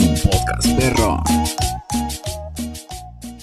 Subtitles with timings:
[0.00, 1.20] un podcast perrón.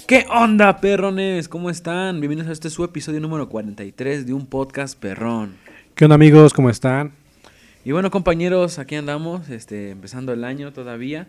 [0.08, 1.48] ¿Qué onda, perrones?
[1.48, 2.20] ¿Cómo están?
[2.20, 5.56] Bienvenidos a este su episodio número 43 de un podcast perrón.
[5.96, 6.54] ¿Qué onda amigos?
[6.54, 7.14] ¿Cómo están?
[7.86, 11.28] Y bueno, compañeros, aquí andamos, este, empezando el año todavía.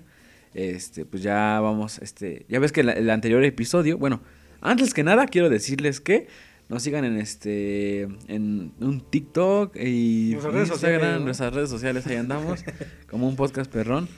[0.54, 4.20] Este, pues ya vamos, este, ya ves que la- el anterior episodio, bueno,
[4.60, 6.26] antes que nada quiero decirles que
[6.68, 11.24] nos sigan en este, en un TikTok y Nuestras redes Instagram, sociales, ¿no?
[11.24, 12.64] nuestras redes sociales, ahí andamos,
[13.10, 14.08] como un podcast perrón.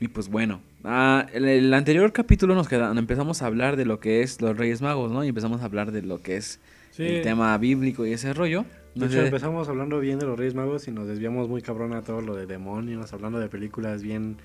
[0.00, 3.98] Y pues bueno, ah, en el anterior capítulo nos queda, empezamos a hablar de lo
[3.98, 5.24] que es los Reyes Magos, ¿no?
[5.24, 7.04] Y empezamos a hablar de lo que es Sí.
[7.04, 8.64] el tema bíblico y ese rollo.
[8.94, 12.02] De hecho, empezamos hablando bien de los Reyes Magos y nos desviamos muy cabrón a
[12.02, 14.36] todo lo de demonios, hablando de películas bien,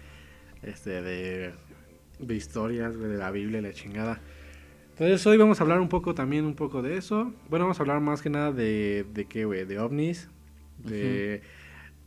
[0.61, 1.52] este, de,
[2.20, 4.22] de historias, de la Biblia y la chingada.
[4.91, 7.33] Entonces hoy vamos a hablar un poco también, un poco de eso.
[7.49, 10.30] Bueno, vamos a hablar más que nada de, de qué, güey, de ovnis,
[10.83, 11.41] de,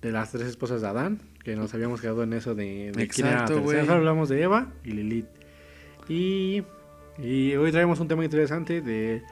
[0.02, 3.28] de las tres esposas de Adán, que nos habíamos quedado en eso de, de quién
[3.28, 3.78] era Exacto, güey.
[3.78, 5.28] Ahora hablamos de Eva y Lilith.
[6.09, 6.64] Y,
[7.18, 9.23] y hoy traemos un tema interesante de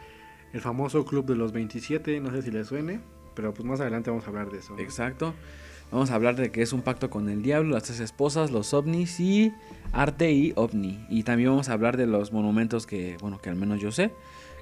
[0.53, 3.01] el famoso Club de los 27, no sé si les suene,
[3.35, 4.75] pero pues más adelante vamos a hablar de eso.
[4.75, 4.79] ¿no?
[4.79, 5.35] Exacto.
[5.91, 8.75] Vamos a hablar de que es un pacto con el diablo, las tres esposas, los
[8.75, 9.53] ovnis y
[9.93, 11.05] arte y ovni.
[11.11, 14.13] Y también vamos a hablar de los monumentos que, bueno, que al menos yo sé,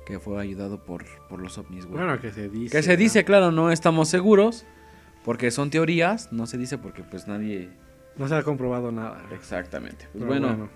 [0.06, 2.02] que fue ayudado por, por los ovnis, güey.
[2.02, 2.74] Bueno, que se dice.
[2.74, 2.96] que se ¿no?
[2.96, 4.64] dice, claro, no estamos seguros,
[5.24, 7.70] porque son teorías, no se dice porque pues nadie...
[8.16, 9.22] No se ha comprobado nada.
[9.32, 10.06] Exactamente.
[10.12, 10.68] Pues bueno,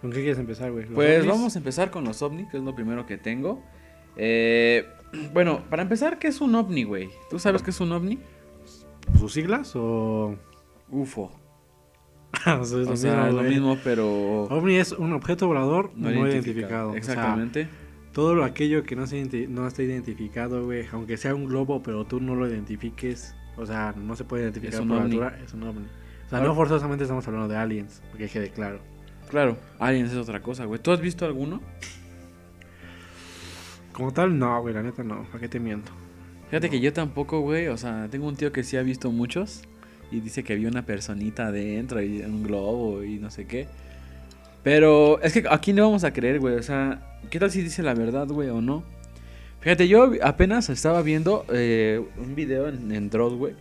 [0.00, 0.84] ¿Con qué quieres empezar, güey?
[0.84, 1.32] ¿Los pues ovnis?
[1.32, 3.62] vamos a empezar con los ovnis, que es lo primero que tengo.
[4.16, 4.86] Eh,
[5.32, 7.08] bueno, para empezar, ¿qué es un ovni, güey?
[7.30, 8.18] ¿Tú sabes qué es un ovni?
[9.18, 10.36] ¿Sus siglas o.?
[10.90, 11.32] UFO.
[12.46, 13.50] o sea, es O lo sea, mismo, lo güey.
[13.50, 14.44] mismo, pero...
[14.44, 16.90] OVNI es un objeto volador no, identificado.
[16.90, 17.68] O sea, Exactamente.
[18.12, 22.04] todo lo aquello que no, se no está identificado, güey, aunque sea un globo, pero
[22.04, 25.04] tú no lo identifiques, o sea, no se puede identificar por ovni.
[25.04, 25.86] altura, es un ovni.
[26.26, 28.80] O sea, no forzosamente estamos hablando de aliens, porque quede claro.
[29.30, 30.80] Claro, aliens es otra cosa, güey.
[30.80, 31.60] ¿Tú has visto alguno?
[33.92, 35.90] Como tal, no, güey, la neta no, ¿para qué te miento?
[36.50, 37.68] Fíjate que yo tampoco, güey.
[37.68, 39.62] O sea, tengo un tío que sí ha visto muchos.
[40.10, 43.66] Y dice que había una personita adentro y un globo y no sé qué.
[44.62, 46.56] Pero es que a quién le vamos a creer, güey.
[46.56, 48.84] O sea, ¿qué tal si dice la verdad, güey, o no?
[49.66, 53.54] Fíjate, yo apenas estaba viendo eh, un video en, en Dross, güey.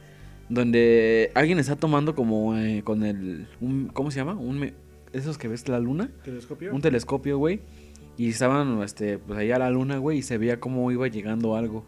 [0.50, 3.48] Donde alguien está tomando como eh, con el...
[3.60, 4.36] un- ¿Cómo se llama?
[4.36, 4.72] Un,
[5.14, 6.12] esos que ves la luna.
[6.24, 6.76] ¿Telescopio?
[6.76, 7.62] un telescopio, güey.
[8.18, 11.56] Y estaban, este, pues allá a la luna, güey, y se veía cómo iba llegando
[11.56, 11.84] algo.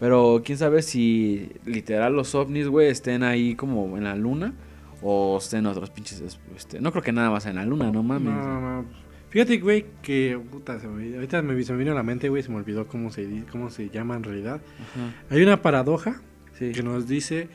[0.00, 4.54] Pero quién sabe si literal los ovnis, güey, estén ahí como en la luna
[5.02, 6.38] o estén otros pinches.
[6.56, 8.32] Este, no creo que nada más en la luna, no mames.
[8.32, 9.05] No, no.
[9.36, 12.42] Fíjate, güey, que puta, se me, ahorita me, se me vino a la mente, güey,
[12.42, 14.62] se me olvidó cómo se, cómo se llama en realidad.
[14.80, 15.12] Ajá.
[15.28, 16.22] Hay una paradoja
[16.54, 16.72] Sí.
[16.72, 17.50] que nos dice,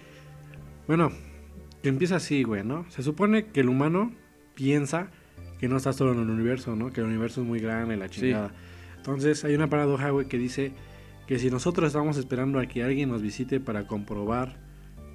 [0.85, 1.11] bueno,
[1.81, 2.85] que empieza así, güey, ¿no?
[2.91, 4.13] Se supone que el humano
[4.53, 5.09] piensa
[5.57, 6.93] que no está solo en el universo, ¿no?
[6.93, 8.21] Que el universo es muy grande, la Sí.
[8.21, 8.51] chingada.
[8.97, 10.73] Entonces hay una paradoja, güey, que dice
[11.25, 14.59] que si nosotros estamos esperando a que alguien nos visite para comprobar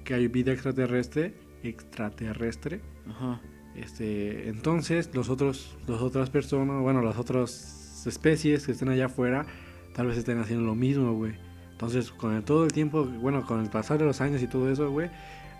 [0.03, 3.39] que hay vida extraterrestre, extraterrestre, Ajá.
[3.77, 9.45] Este, entonces los otros, las otras personas, bueno, las otras especies que estén allá afuera,
[9.93, 11.33] tal vez estén haciendo lo mismo, güey.
[11.71, 14.71] Entonces, con el- todo el tiempo, bueno, con el pasar de los años y todo
[14.71, 15.09] eso, güey,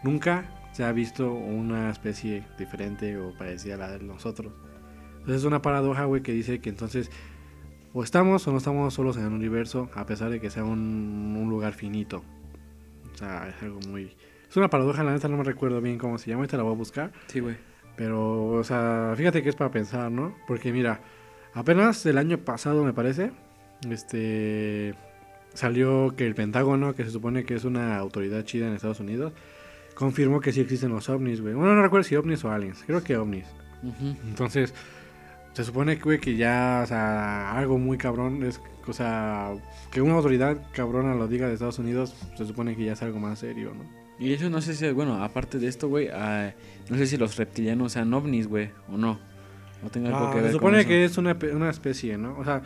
[0.03, 4.53] nunca se ha visto una especie diferente o parecida a la de nosotros.
[5.19, 7.11] Entonces es una paradoja, güey, que dice que entonces
[7.93, 11.35] o estamos o no estamos solos en el universo, a pesar de que sea un,
[11.39, 12.23] un lugar finito.
[13.13, 14.11] O sea, es algo muy...
[14.49, 16.73] Es una paradoja, la neta no me recuerdo bien cómo se llama, ahorita la voy
[16.73, 17.11] a buscar.
[17.27, 17.57] Sí, güey.
[17.97, 20.35] Pero, o sea, fíjate que es para pensar, ¿no?
[20.47, 21.01] Porque mira,
[21.53, 23.31] apenas el año pasado, me parece,
[23.89, 24.95] este
[25.53, 29.33] salió que el Pentágono, que se supone que es una autoridad chida en Estados Unidos,
[29.95, 31.55] confirmó que sí existen los ovnis, güey.
[31.55, 33.47] Bueno, no recuerdo si ovnis o aliens, creo que ovnis.
[34.27, 34.75] Entonces,
[35.53, 39.53] se supone que, güey, que ya, o sea, algo muy cabrón es, o sea,
[39.89, 43.19] que una autoridad cabrona lo diga de Estados Unidos, se supone que ya es algo
[43.19, 44.06] más serio, ¿no?
[44.19, 46.53] Y eso no sé si, bueno, aparte de esto, güey, ah,
[46.89, 49.19] no sé si los reptilianos sean ovnis, güey, o no.
[49.83, 50.87] No tenga algo Ah, que ver se con supone eso.
[50.87, 52.35] que es una, una especie, ¿no?
[52.39, 52.63] O sea,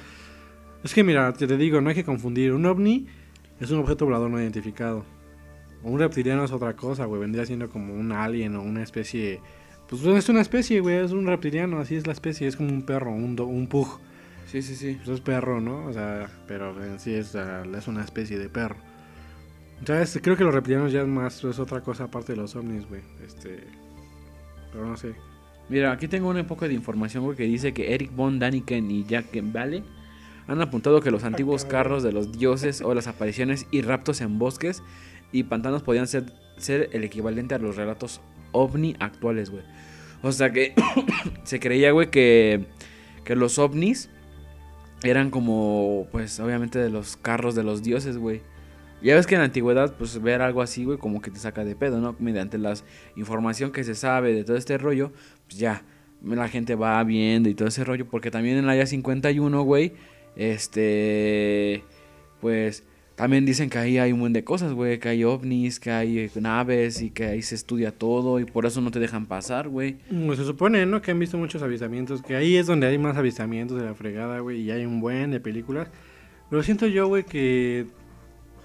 [0.83, 2.53] es que mira, te, te digo, no hay que confundir.
[2.53, 3.05] Un ovni
[3.59, 5.03] es un objeto volador no identificado.
[5.83, 7.19] Un reptiliano es otra cosa, güey.
[7.19, 9.41] Vendría siendo como un alien o una especie.
[9.89, 10.97] Pues es una especie, güey.
[11.03, 12.47] Es un reptiliano, así es la especie.
[12.47, 13.99] Es como un perro, un, do- un pug.
[14.45, 14.95] Sí, sí, sí.
[15.03, 15.85] Pues es perro, ¿no?
[15.85, 18.77] O sea, pero en sí es, es una especie de perro.
[19.81, 22.37] O sea, es- creo que los reptilianos ya es más, es otra cosa aparte de
[22.37, 23.01] los ovnis, güey.
[23.25, 23.63] Este.
[24.71, 25.13] Pero no sé.
[25.69, 29.05] Mira, aquí tengo un poco de información, güey, que dice que Eric von Daniken y
[29.05, 29.83] Jack Vale
[30.47, 31.83] han apuntado que los antiguos cabrón.
[31.83, 34.83] carros de los dioses o las apariciones y raptos en bosques
[35.31, 36.25] y pantanos podían ser,
[36.57, 38.19] ser el equivalente a los relatos
[38.51, 39.63] ovni actuales, güey.
[40.23, 40.73] O sea que
[41.43, 42.65] se creía, güey, que,
[43.23, 44.09] que los ovnis
[45.03, 48.41] eran como, pues, obviamente de los carros de los dioses, güey.
[49.01, 51.65] Ya ves que en la antigüedad, pues, ver algo así, güey, como que te saca
[51.65, 52.15] de pedo, ¿no?
[52.19, 52.73] Mediante la
[53.15, 55.11] información que se sabe de todo este rollo,
[55.47, 55.83] pues ya,
[56.23, 58.07] la gente va viendo y todo ese rollo.
[58.07, 59.93] Porque también en la área 51, güey,
[60.35, 61.83] este,
[62.39, 62.83] pues,
[63.15, 66.19] también dicen que ahí hay un montón de cosas, güey, que hay ovnis, que hay
[66.19, 69.67] eh, naves y que ahí se estudia todo y por eso no te dejan pasar,
[69.67, 69.97] güey.
[70.25, 71.01] Pues se supone, ¿no?
[71.01, 74.39] Que han visto muchos avistamientos, que ahí es donde hay más avistamientos de la fregada,
[74.39, 75.89] güey, y hay un buen de películas.
[76.49, 77.85] Pero siento yo, güey, que...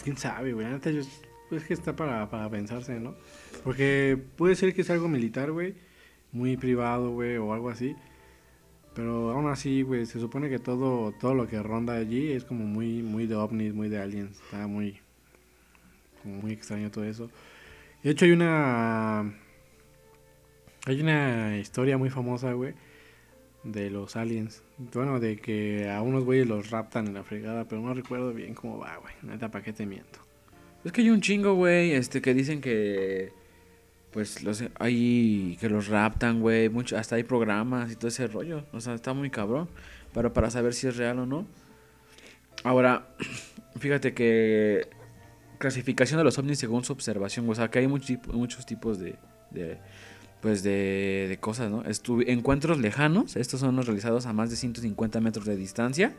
[0.06, 0.64] ¿Quién sabe, güey?
[0.64, 1.20] Antes
[1.50, 3.16] es que está para, para pensarse, ¿no?
[3.64, 5.74] Porque puede ser que sea algo militar, güey,
[6.30, 7.96] muy privado, güey, o algo así.
[8.94, 12.64] Pero aún así, güey, se supone que todo, todo lo que ronda allí es como
[12.64, 14.40] muy, muy de ovnis, muy de aliens.
[14.44, 15.00] Está muy,
[16.22, 17.28] como muy extraño todo eso.
[18.04, 19.22] De hecho, hay una,
[20.84, 22.74] hay una historia muy famosa, güey,
[23.72, 24.62] de los aliens.
[24.78, 28.54] Bueno, de que a unos güeyes los raptan en la fregada, pero no recuerdo bien
[28.54, 29.14] cómo va, güey.
[29.22, 30.20] Neta, ¿para qué te miento?
[30.84, 33.32] Es que hay un chingo, güey, este, que dicen que
[34.12, 38.64] pues los hay que los raptan, güey, mucho, hasta hay programas y todo ese rollo,
[38.72, 39.68] o sea, está muy cabrón,
[40.14, 41.46] pero para saber si es real o no.
[42.64, 43.08] Ahora,
[43.78, 44.88] fíjate que
[45.58, 49.16] clasificación de los ovnis según su observación, o sea, que hay muchos muchos tipos de,
[49.50, 49.78] de
[50.46, 51.82] pues de, de, cosas, ¿no?
[52.28, 56.14] encuentros lejanos, estos son los realizados a más de 150 metros de distancia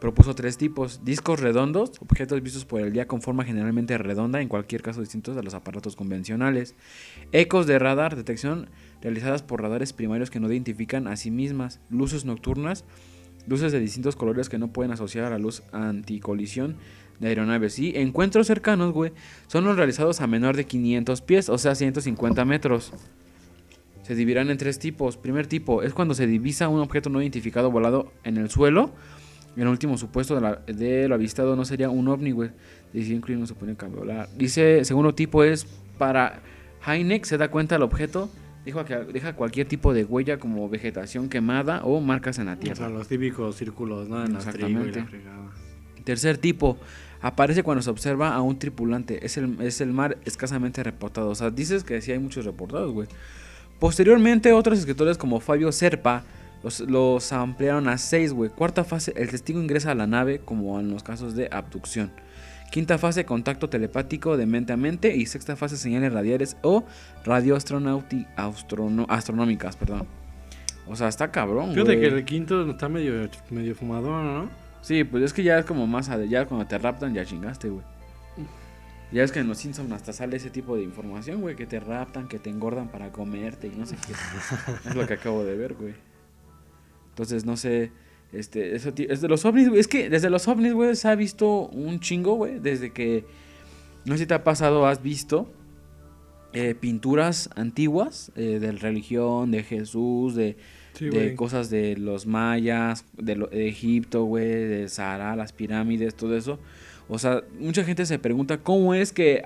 [0.00, 1.04] propuso tres tipos.
[1.04, 5.36] Discos redondos, objetos vistos por el día con forma generalmente redonda, en cualquier caso distintos
[5.36, 6.76] a los aparatos convencionales.
[7.32, 8.70] Ecos de radar, detección
[9.02, 11.80] realizadas por radares primarios que no identifican a sí mismas.
[11.90, 12.84] Luces nocturnas,
[13.48, 16.76] luces de distintos colores que no pueden asociar a la luz anticolisión
[17.18, 17.80] de aeronaves.
[17.80, 19.10] Y encuentros cercanos, güey,
[19.48, 22.92] son los realizados a menor de 500 pies, o sea, 150 metros.
[24.10, 25.16] Se dividirán en tres tipos.
[25.16, 28.92] Primer tipo es cuando se divisa un objeto no identificado volado en el suelo
[29.56, 32.50] el último supuesto de, lo avistado no sería un ovni, güey.
[32.92, 33.76] Dice no se pone
[34.12, 35.66] a Dice, segundo tipo es
[35.98, 36.40] para
[36.86, 38.30] Heineck, se da cuenta el objeto,
[38.64, 42.86] dijo que deja cualquier tipo de huella como vegetación quemada o marcas en la tierra.
[42.86, 44.24] O sea, los típicos círculos, ¿no?
[44.24, 45.04] En Exactamente.
[46.04, 46.78] Tercer tipo,
[47.20, 49.24] aparece cuando se observa a un tripulante.
[49.24, 51.28] Es el, es el mar escasamente reportado.
[51.28, 53.08] O sea, dices que sí hay muchos reportados, güey.
[53.80, 56.22] Posteriormente, otros escritores como Fabio Serpa
[56.62, 58.50] los, ampliaron a 6, güey.
[58.50, 62.10] Cuarta fase, el testigo ingresa a la nave, como en los casos de abducción.
[62.70, 65.16] Quinta fase, contacto telepático de mente a mente.
[65.16, 66.84] Y sexta fase, señales radiales o
[67.24, 70.06] radioastronómicas, perdón.
[70.86, 74.50] O sea, está cabrón, Fíjate que el quinto está medio, medio fumador, ¿no?
[74.82, 76.10] Sí, pues es que ya es como más...
[76.28, 77.84] Ya cuando te raptan ya chingaste, güey.
[79.12, 81.56] Ya es que en los Simpsons hasta sale ese tipo de información, güey.
[81.56, 84.12] Que te raptan, que te engordan para comerte y no sé qué.
[84.88, 85.94] es lo que acabo de ver, güey.
[87.10, 87.90] Entonces, no sé,
[88.32, 89.80] este, eso es de los ovnis, güey.
[89.80, 92.60] Es que desde los ovnis, güey, se ha visto un chingo, güey.
[92.60, 93.24] Desde que,
[94.04, 95.52] no sé si te ha pasado, has visto
[96.52, 100.56] eh, pinturas antiguas eh, de religión, de Jesús, de,
[101.36, 106.60] cosas de los mayas, de, Egipto, güey, de Sahara, las pirámides, todo eso.
[107.10, 109.42] O sea, mucha gente se pregunta cómo es que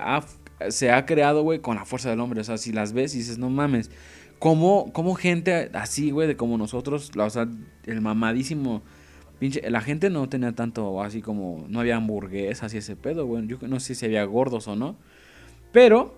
[0.69, 2.41] se ha creado, güey, con la fuerza del hombre.
[2.41, 3.91] O sea, si las ves y dices, no mames
[4.45, 7.49] como, como gente así, güey, de como nosotros, o sea,
[7.87, 8.83] el mamadísimo,
[9.39, 13.47] pinche, la gente no tenía tanto así como, no había hamburguesas y ese pedo, güey,
[13.47, 14.97] yo no sé si había gordos o no,
[15.73, 16.15] pero,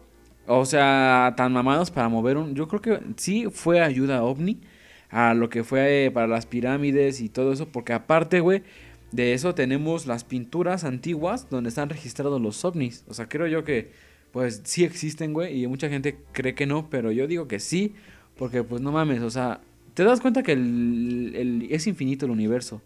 [0.48, 4.60] o sea, tan mamados para mover un, yo creo que sí fue ayuda ovni
[5.08, 8.64] a lo que fue para las pirámides y todo eso, porque aparte, güey,
[9.12, 13.64] de eso tenemos las pinturas antiguas donde están registrados los ovnis, o sea, creo yo
[13.64, 13.92] que
[14.32, 17.94] pues sí existen, güey, y mucha gente cree que no, pero yo digo que sí,
[18.36, 19.60] porque pues no mames, o sea,
[19.94, 22.82] te das cuenta que el, es infinito el universo.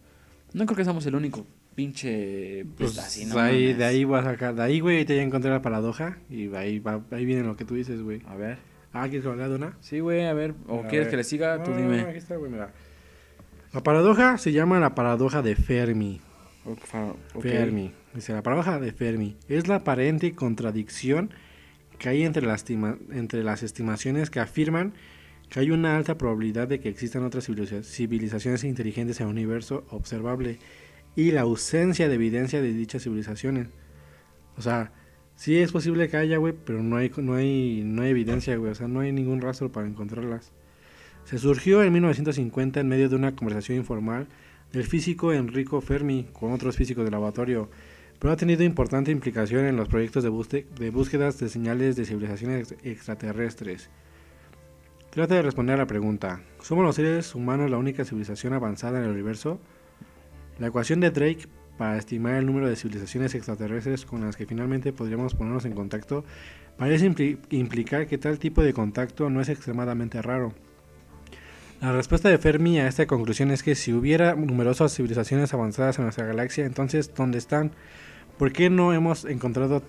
[0.52, 4.20] No creo que seamos el único pinche pues, pues así, no ahí, de ahí voy
[4.20, 7.42] a sacar, de ahí, güey, te voy a encontrar la paradoja y ahí, ahí viene
[7.42, 8.22] lo que tú dices, güey.
[8.26, 8.58] A ver.
[8.92, 9.76] Ah, ¿quieres hablar de una?
[9.80, 12.00] Sí, güey, a ver, o quieres que le siga, tú dime.
[12.02, 12.72] aquí está, güey, mira.
[13.72, 16.20] La paradoja se llama la paradoja de Fermi.
[17.40, 17.92] Fermi.
[18.14, 21.30] Dice, la paradoja de Fermi es la aparente contradicción
[21.98, 24.94] que hay entre las, entre las estimaciones que afirman
[25.48, 27.48] que hay una alta probabilidad de que existan otras
[27.84, 30.58] civilizaciones inteligentes en el universo observable
[31.14, 33.68] y la ausencia de evidencia de dichas civilizaciones.
[34.56, 34.92] O sea,
[35.36, 38.72] sí es posible que haya, güey, pero no hay, no, hay, no hay evidencia, güey.
[38.72, 40.52] O sea, no hay ningún rastro para encontrarlas.
[41.30, 44.26] Se surgió en 1950 en medio de una conversación informal
[44.72, 47.70] del físico Enrico Fermi con otros físicos de laboratorio,
[48.18, 53.90] pero ha tenido importante implicación en los proyectos de, búsquedas de señales de civilizaciones extraterrestres.
[55.10, 56.40] Trata de responder a la pregunta.
[56.62, 59.60] ¿Somos los seres humanos la única civilización avanzada en el universo?
[60.58, 61.46] La ecuación de Drake
[61.78, 66.24] para estimar el número de civilizaciones extraterrestres con las que finalmente podríamos ponernos en contacto
[66.76, 70.52] parece impli- implicar que tal tipo de contacto no es extremadamente raro.
[71.80, 76.04] La respuesta de Fermi a esta conclusión es que si hubiera numerosas civilizaciones avanzadas en
[76.04, 77.70] nuestra galaxia, entonces ¿dónde están?
[78.36, 79.82] ¿Por qué no hemos encontrado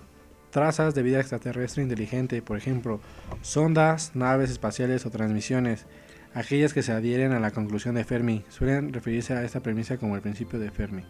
[0.51, 2.41] trazas de vida extraterrestre inteligente?
[2.41, 3.01] Por ejemplo,
[3.41, 5.85] sondas, naves espaciales o transmisiones.
[6.33, 10.15] Aquellas que se adhieren a la conclusión de Fermi suelen referirse a esta premisa como
[10.15, 11.03] el principio de Fermi.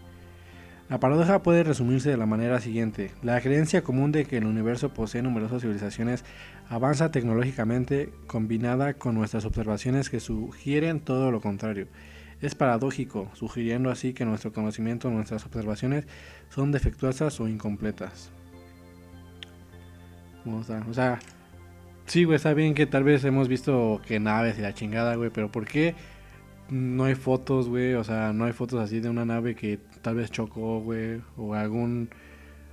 [0.91, 3.11] La paradoja puede resumirse de la manera siguiente.
[3.23, 6.25] La creencia común de que el universo posee numerosas civilizaciones
[6.67, 11.87] avanza tecnológicamente combinada con nuestras observaciones que sugieren todo lo contrario.
[12.41, 16.07] Es paradójico, sugiriendo así que nuestro conocimiento, nuestras observaciones
[16.49, 18.29] son defectuosas o incompletas.
[20.43, 20.85] ¿Cómo está?
[20.89, 21.19] O sea,
[22.05, 25.29] sí, güey, está bien que tal vez hemos visto que naves y la chingada, güey,
[25.29, 25.95] pero ¿por qué
[26.71, 27.93] no hay fotos, güey?
[27.93, 31.53] O sea, no hay fotos así de una nave que tal vez chocó, güey, o
[31.53, 32.09] algún,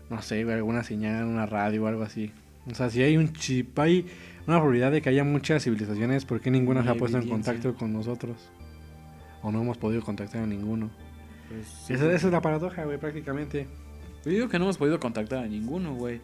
[0.09, 2.33] no sé, alguna señal, una radio o algo así.
[2.71, 4.07] O sea, si hay un chip, hay
[4.47, 7.75] una probabilidad de que haya muchas civilizaciones, ¿por qué ninguna se ha puesto en contacto
[7.75, 8.51] con nosotros?
[9.43, 10.91] O no hemos podido contactar a ninguno.
[11.49, 13.67] Pues, sí, esa, esa es la paradoja, güey, prácticamente.
[14.25, 16.21] Yo digo que no hemos podido contactar a ninguno, güey.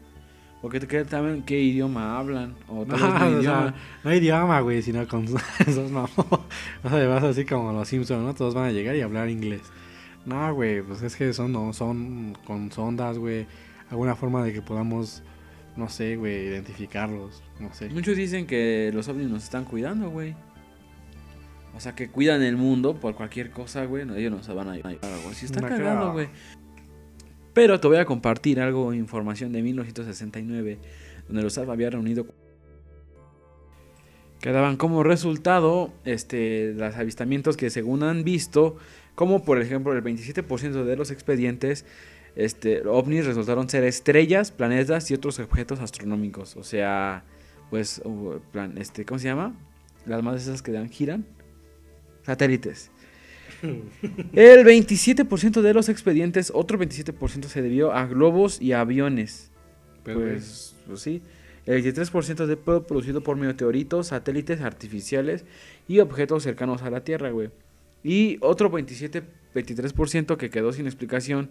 [0.64, 2.54] Porque te queda también qué idioma hablan.
[2.68, 3.74] O tal No, no o sea, idioma.
[4.02, 5.26] no hay idioma, güey, sino con
[5.66, 6.08] esos mamón.
[6.16, 8.32] O sea, vas así como los Simpsons, ¿no?
[8.32, 9.60] Todos van a llegar y hablar inglés.
[10.24, 13.46] No, güey, pues es que son, no, son con sondas, güey.
[13.90, 15.22] Alguna forma de que podamos,
[15.76, 17.42] no sé, güey, identificarlos.
[17.60, 17.90] No sé.
[17.90, 20.34] Muchos dicen que los ovnis nos están cuidando, güey.
[21.76, 24.06] O sea, que cuidan el mundo por cualquier cosa, güey.
[24.06, 25.34] No, ellos nos van a ayudar, güey.
[25.34, 26.28] Si está cagando, güey.
[27.54, 30.78] Pero te voy a compartir algo, información de 1969,
[31.28, 32.26] donde los AFA había reunido
[34.40, 38.76] que daban como resultado este, los avistamientos que según han visto,
[39.14, 41.86] como por ejemplo el 27% de los expedientes
[42.36, 46.56] este, ovnis resultaron ser estrellas, planetas y otros objetos astronómicos.
[46.56, 47.24] O sea,
[47.70, 48.02] pues,
[48.52, 49.54] plan, este, ¿cómo se llama?
[50.06, 51.24] Las más esas que dan giran.
[52.22, 52.90] Satélites.
[54.32, 59.50] El 27% de los expedientes, otro 27% se debió a globos y aviones.
[60.02, 61.22] Pero, Pues, pues sí.
[61.66, 65.44] El 23% de producido por meteoritos, satélites artificiales
[65.88, 67.50] y objetos cercanos a la Tierra, güey.
[68.02, 69.22] Y otro 27,
[69.54, 71.50] 23% que quedó sin explicación,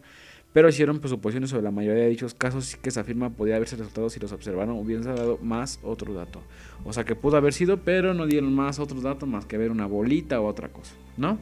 [0.53, 3.75] pero hicieron pues, suposiciones sobre la mayoría de dichos casos que se afirma podía haberse
[3.75, 6.43] resultado si los observaron hubieran dado más otro dato.
[6.86, 9.72] O sea que pudo haber sido, pero no dieron más otros datos más que ver
[9.72, 11.39] una bolita o otra cosa, ¿no?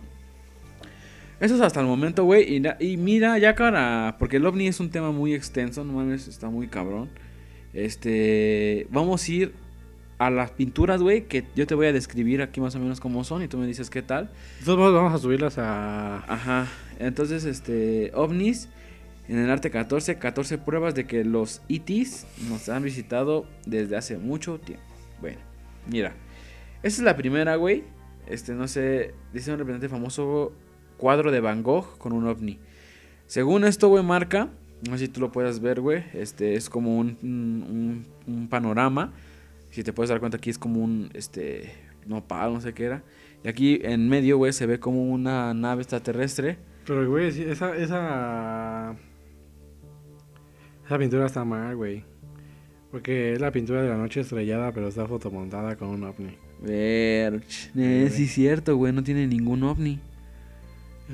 [1.42, 2.62] Eso es hasta el momento, güey.
[2.80, 6.50] Y, mira, ya cara, porque el ovni es un tema muy extenso, no mames, está
[6.50, 7.10] muy cabrón.
[7.74, 9.54] Este, vamos a ir
[10.20, 13.24] a las pinturas, güey, que yo te voy a describir aquí más o menos cómo
[13.24, 14.30] son y tú me dices qué tal.
[14.60, 16.18] Entonces vamos a subirlas a...
[16.32, 16.68] Ajá.
[17.00, 18.70] Entonces, este, ovnis
[19.28, 24.20] en el arte 14, 14 pruebas de que los ETs nos han visitado desde hace
[24.20, 24.86] mucho tiempo.
[25.20, 25.40] Bueno,
[25.90, 26.14] mira.
[26.84, 27.84] Esta es la primera, güey.
[28.28, 30.54] Este, no sé, dice un representante famoso
[31.02, 32.60] cuadro de Van Gogh con un ovni.
[33.26, 34.50] Según esto, güey, marca,
[34.88, 39.12] no sé si tú lo puedes ver, güey, este, es como un, un, panorama.
[39.72, 41.74] Si te puedes dar cuenta, aquí es como un, este,
[42.06, 43.04] nopal, no sé qué era.
[43.44, 46.58] Y aquí en medio, güey, se ve como una nave extraterrestre.
[46.86, 48.96] Pero, güey, esa, esa...
[50.86, 52.04] Esa pintura está mal, güey.
[52.92, 56.36] Porque es la pintura de la noche estrellada, pero está fotomontada con un ovni.
[56.62, 57.42] Ver,
[57.76, 60.00] eh, sí es cierto, güey, no tiene ningún ovni.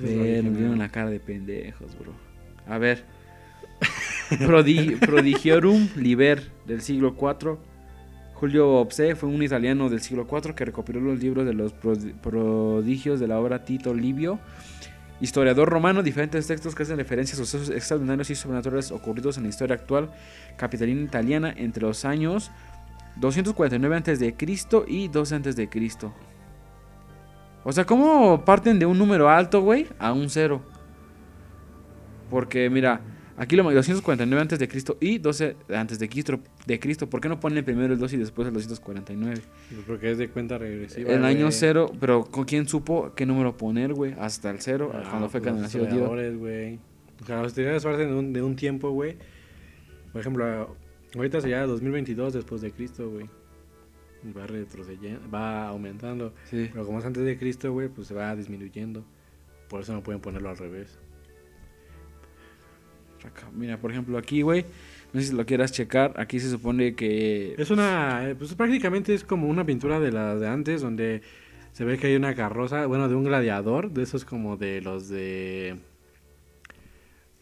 [0.01, 2.13] Ver, nos vieron la cara de pendejos, bro.
[2.67, 3.03] A ver.
[4.29, 7.57] Prodi- Prodigiorum Liber del siglo IV.
[8.33, 12.13] Julio Opse fue un italiano del siglo IV que recopiló los libros de los prodi-
[12.13, 14.39] prodigios de la obra Tito Livio.
[15.19, 19.49] Historiador romano, diferentes textos que hacen referencia a sucesos extraordinarios y sobrenaturales ocurridos en la
[19.49, 20.11] historia actual
[20.57, 22.51] capitalina italiana entre los años
[23.15, 24.35] 249 a.C.
[24.87, 25.69] y 12 a.C.
[27.69, 30.61] O sea, ¿cómo parten de un número alto, güey, a un cero?
[32.29, 33.01] Porque, mira,
[33.35, 37.09] aquí lo 249 antes de Cristo y 12 antes de Cristo, de Cristo.
[37.09, 39.41] ¿Por qué no ponen primero el 2 y después el 249?
[39.69, 41.11] Pues Porque es de cuenta regresiva.
[41.11, 44.15] el año cero, pero ¿con quién supo qué número poner, güey?
[44.17, 46.37] Hasta el cero, Ah, cuando fue pues los nació Dios.
[46.37, 46.79] güey.
[47.21, 49.17] O sea, los historiadores parten de un, de un tiempo, güey.
[50.13, 50.73] Por ejemplo,
[51.17, 53.29] ahorita sería 2022 después de Cristo, güey.
[54.35, 56.33] Va retrocediendo, va aumentando.
[56.45, 56.69] Sí.
[56.71, 59.03] Pero como es antes de Cristo, güey, pues se va disminuyendo.
[59.69, 60.97] Por eso no pueden ponerlo al revés.
[63.25, 64.65] Acá, Mira, por ejemplo, aquí, güey,
[65.13, 66.13] No sé si lo quieras checar.
[66.17, 67.55] Aquí se supone que...
[67.57, 71.21] Es una, eh, pues prácticamente es como una pintura de las de antes, donde
[71.71, 75.09] se ve que hay una carroza, bueno, de un gladiador, de esos como de los
[75.09, 75.77] de,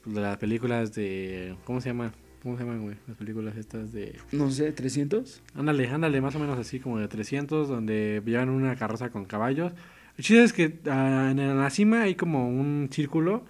[0.06, 2.14] de las películas de, ¿cómo se llama?
[2.46, 2.96] ¿Cómo se llaman, güey?
[3.08, 4.20] Las películas estas de...
[4.32, 5.42] No sé, 300.
[5.56, 9.74] Ándale, ándale, más o menos así como de 300, donde llevan una carroza con caballos.
[10.16, 13.44] Lo chido es que ah, en la cima hay como un círculo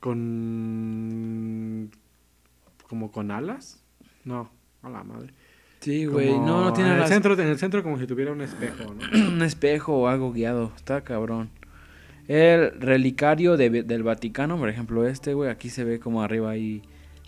[0.00, 1.90] con...
[2.88, 3.82] como con alas.
[4.24, 4.50] No,
[4.82, 5.32] a la madre.
[5.80, 6.28] Sí, güey.
[6.30, 8.94] No, no tiene en el, las- centro, en el centro como si tuviera un espejo,
[8.94, 9.28] ¿no?
[9.32, 10.72] un espejo o algo guiado.
[10.76, 11.48] Está cabrón.
[12.28, 16.82] El relicario de- del Vaticano, por ejemplo, este, güey, aquí se ve como arriba ahí,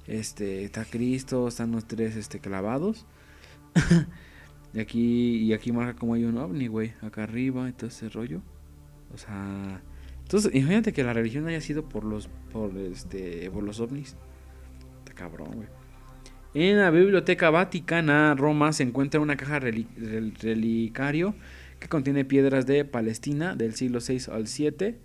[0.06, 3.06] este, está Cristo, están los tres, este, clavados.
[4.74, 8.08] y aquí, y aquí marca como hay un ovni, güey, acá arriba y todo ese
[8.08, 8.40] rollo.
[9.14, 9.82] O sea,
[10.22, 14.16] entonces, imagínate que la religión haya sido por los, por este, por los ovnis.
[14.98, 15.68] Está cabrón, güey.
[16.54, 21.34] En la Biblioteca Vaticana, Roma, se encuentra una caja reli- rel- relicario
[21.80, 24.98] que contiene piedras de Palestina del siglo 6 al 7.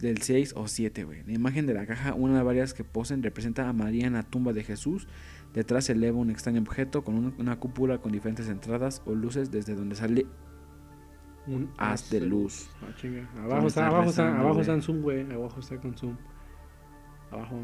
[0.00, 1.22] Del 6 o 7, güey.
[1.24, 4.22] La imagen de la caja, una de varias que posen, representa a María en la
[4.22, 5.06] tumba de Jesús.
[5.54, 9.50] Detrás se eleva un extraño objeto con un- una cúpula con diferentes entradas o luces
[9.50, 10.26] desde donde sale
[11.48, 12.68] Un haz de luz.
[12.82, 13.28] Ah, chinga.
[13.40, 14.60] Abajo está, abajo está, abajo güey.
[14.62, 15.32] está en zoom, güey.
[15.32, 16.16] Abajo está con zoom.
[17.30, 17.60] Abajo.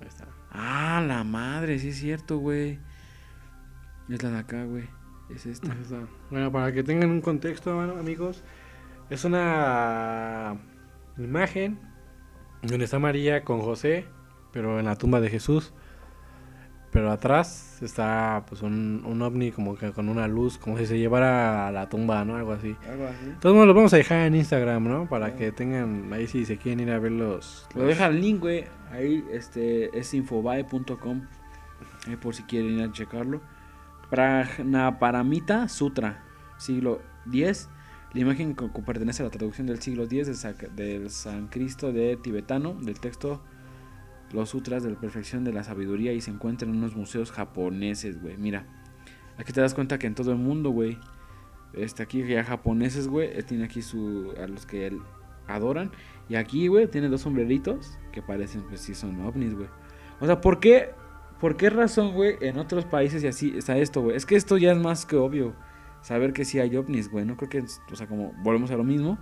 [0.00, 0.28] Ahí está.
[0.50, 2.78] Ah, la madre, sí es cierto, güey.
[4.10, 4.84] Es la de acá, güey.
[5.34, 5.72] Es esta.
[5.72, 6.06] Ahí está.
[6.30, 8.44] Bueno, para que tengan un contexto, amigos,
[9.08, 10.56] es una
[11.18, 11.78] imagen
[12.62, 14.06] donde está María con José,
[14.52, 15.72] pero en la tumba de Jesús.
[16.92, 20.98] Pero atrás está pues un, un ovni como que con una luz, como si se
[20.98, 22.36] llevara a la tumba, ¿no?
[22.36, 22.74] Algo así.
[22.88, 23.26] Algo así.
[23.26, 25.08] De todos modos, lo vamos a dejar en Instagram, ¿no?
[25.08, 27.66] Para que tengan ahí si se quieren ir a ver los...
[27.74, 28.64] Lo deja el link, güey.
[28.90, 31.22] Ahí este, es infobae.com.
[32.06, 33.42] Ahí por si quieren ir a checarlo.
[34.08, 36.24] Prajnaparamita Sutra,
[36.56, 37.68] siglo X.
[38.16, 42.72] La imagen que pertenece a la traducción del siglo X del, del Sancristo de tibetano,
[42.72, 43.42] del texto
[44.32, 48.18] Los Sutras de la Perfección de la Sabiduría y se encuentra en unos museos japoneses,
[48.22, 48.38] güey.
[48.38, 48.64] Mira,
[49.36, 50.96] aquí te das cuenta que en todo el mundo, güey,
[51.74, 54.98] este, aquí ya japoneses, güey, eh, tiene aquí su, a los que él
[55.46, 55.90] adoran.
[56.30, 59.68] Y aquí, güey, tiene dos sombreritos que parecen, pues sí, son ovnis, güey.
[60.20, 60.94] O sea, ¿por qué?
[61.38, 64.16] ¿Por qué razón, güey, en otros países y así está esto, güey?
[64.16, 65.54] Es que esto ya es más que obvio.
[66.06, 67.24] Saber que sí hay ovnis, güey.
[67.24, 69.18] No creo que, o sea, como volvemos a lo mismo.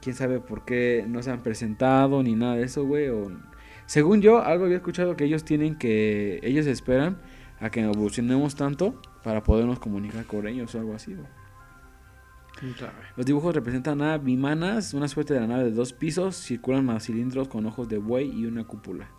[0.00, 3.08] Quién sabe por qué no se han presentado ni nada de eso, güey.
[3.08, 3.32] O...
[3.86, 6.38] Según yo, algo había escuchado que ellos tienen que.
[6.44, 7.18] Ellos esperan
[7.58, 11.26] a que evolucionemos tanto para podernos comunicar con ellos o algo así, güey.
[13.16, 17.00] Los dibujos representan a Vimanas, una suerte de la nave de dos pisos, circulan a
[17.00, 19.10] cilindros con ojos de buey y una cúpula.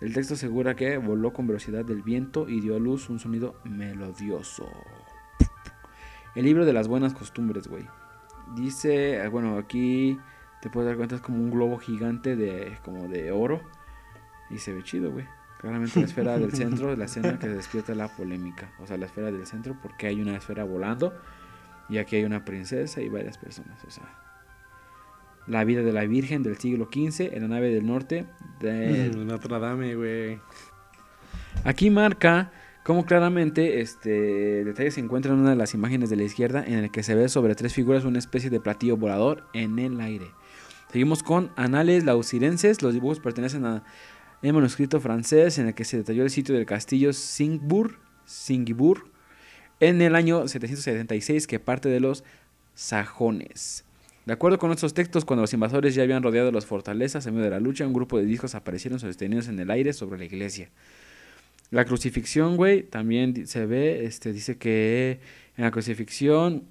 [0.00, 3.54] El texto asegura que voló con velocidad del viento y dio a luz un sonido
[3.62, 4.66] melodioso.
[6.34, 7.86] El libro de las buenas costumbres, güey.
[8.54, 10.18] Dice, eh, bueno, aquí
[10.60, 13.60] te puedes dar cuenta es como un globo gigante de como de oro
[14.50, 15.26] y se ve chido, güey.
[15.60, 18.72] Claramente la esfera del centro es la escena que despierta la polémica.
[18.80, 21.14] O sea, la esfera del centro porque hay una esfera volando
[21.88, 23.82] y aquí hay una princesa y varias personas.
[23.84, 24.04] O sea,
[25.46, 28.26] la vida de la Virgen del siglo XV en la nave del norte.
[28.60, 29.10] De...
[29.14, 30.40] Notre Dame, güey.
[31.64, 32.50] Aquí marca
[32.82, 36.74] cómo claramente este detalle se encuentra en una de las imágenes de la izquierda en
[36.74, 40.26] el que se ve sobre tres figuras una especie de platillo volador en el aire.
[40.90, 42.82] Seguimos con Anales Lausirenses.
[42.82, 43.82] Los dibujos pertenecen a
[44.42, 49.04] un manuscrito francés en el que se detalló el sitio del castillo Singburg, Singburg
[49.80, 52.24] en el año 776 que parte de los
[52.74, 53.84] sajones.
[54.26, 57.46] De acuerdo con estos textos, cuando los invasores ya habían rodeado las fortalezas en medio
[57.46, 60.70] de la lucha, un grupo de discos aparecieron sostenidos en el aire sobre la iglesia.
[61.72, 65.20] La crucifixión, güey, también se ve, este, dice que
[65.56, 66.64] en la crucifixión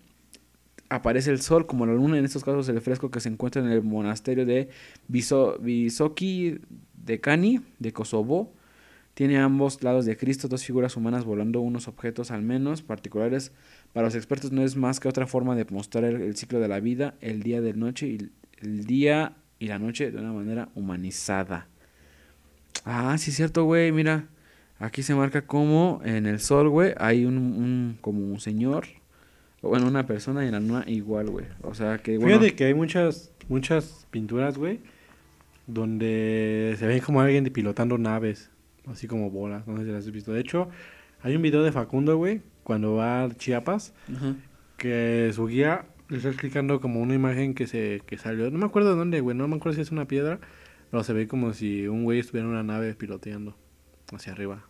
[0.89, 3.69] aparece el sol como la luna, en estos casos el fresco que se encuentra en
[3.69, 4.69] el monasterio de
[5.09, 6.59] Viso- Visoki
[6.93, 8.53] de Cani, de Kosovo.
[9.15, 13.51] Tiene a ambos lados de Cristo dos figuras humanas volando unos objetos al menos particulares.
[13.93, 16.67] Para los expertos no es más que otra forma de mostrar el, el ciclo de
[16.67, 18.29] la vida, el día de noche y
[18.61, 21.67] el día y la noche de una manera humanizada.
[22.85, 24.27] Ah, sí es cierto, güey, mira.
[24.81, 28.85] Aquí se marca como en el sol, güey, hay un, un- como un señor,
[29.61, 31.45] bueno, una persona y en la luna igual, güey.
[31.61, 34.79] O sea que, bueno, Fíjate que hay muchas, muchas pinturas, güey,
[35.67, 38.49] donde se ve como alguien pilotando naves,
[38.87, 40.33] así como bolas, no sé si las has visto.
[40.33, 40.69] De hecho,
[41.21, 43.93] hay un video de Facundo, güey, cuando va a Chiapas,
[44.77, 48.65] que su guía le está explicando como una imagen que se que salió, no me
[48.65, 50.39] acuerdo de dónde, güey, no me acuerdo si es una piedra,
[50.89, 53.55] pero se ve como si un güey estuviera en una nave piloteando.
[54.13, 54.65] hacia arriba,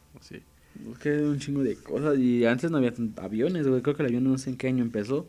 [0.92, 2.18] Es que un chingo de cosas.
[2.18, 3.82] Y antes no había aviones, güey.
[3.82, 5.28] Creo que el avión no sé en qué año empezó.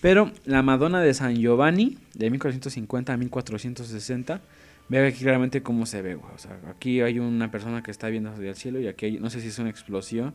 [0.00, 4.40] Pero la Madonna de San Giovanni, de 1450 a 1460.
[4.88, 6.32] Ve aquí claramente cómo se ve, güey.
[6.32, 9.18] O sea, aquí hay una persona que está viendo hacia el cielo y aquí hay,
[9.18, 10.34] no sé si es una explosión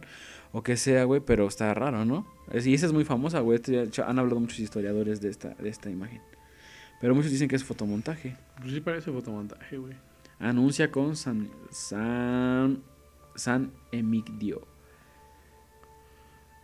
[0.51, 2.27] o qué sea, güey, pero está raro, ¿no?
[2.51, 3.61] Es- y esa es muy famosa, güey.
[3.91, 6.19] Ya han hablado muchos historiadores de esta, de esta imagen.
[6.99, 8.35] Pero muchos dicen que es fotomontaje.
[8.59, 9.93] Pues sí parece fotomontaje, güey.
[10.39, 12.79] Anuncia con San, San,
[13.35, 14.67] San Emigdio.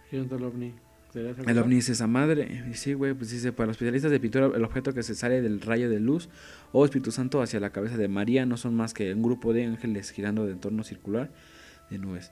[0.09, 0.73] ¿Quién es el ovni?
[1.11, 2.65] ¿Sería esa El ovni es esa madre.
[2.69, 5.41] Y sí, güey, pues dice, para los especialistas de pintura, el objeto que se sale
[5.41, 6.29] del rayo de luz
[6.71, 9.65] o Espíritu Santo hacia la cabeza de María no son más que un grupo de
[9.65, 11.31] ángeles girando de entorno circular
[11.89, 12.31] de nubes.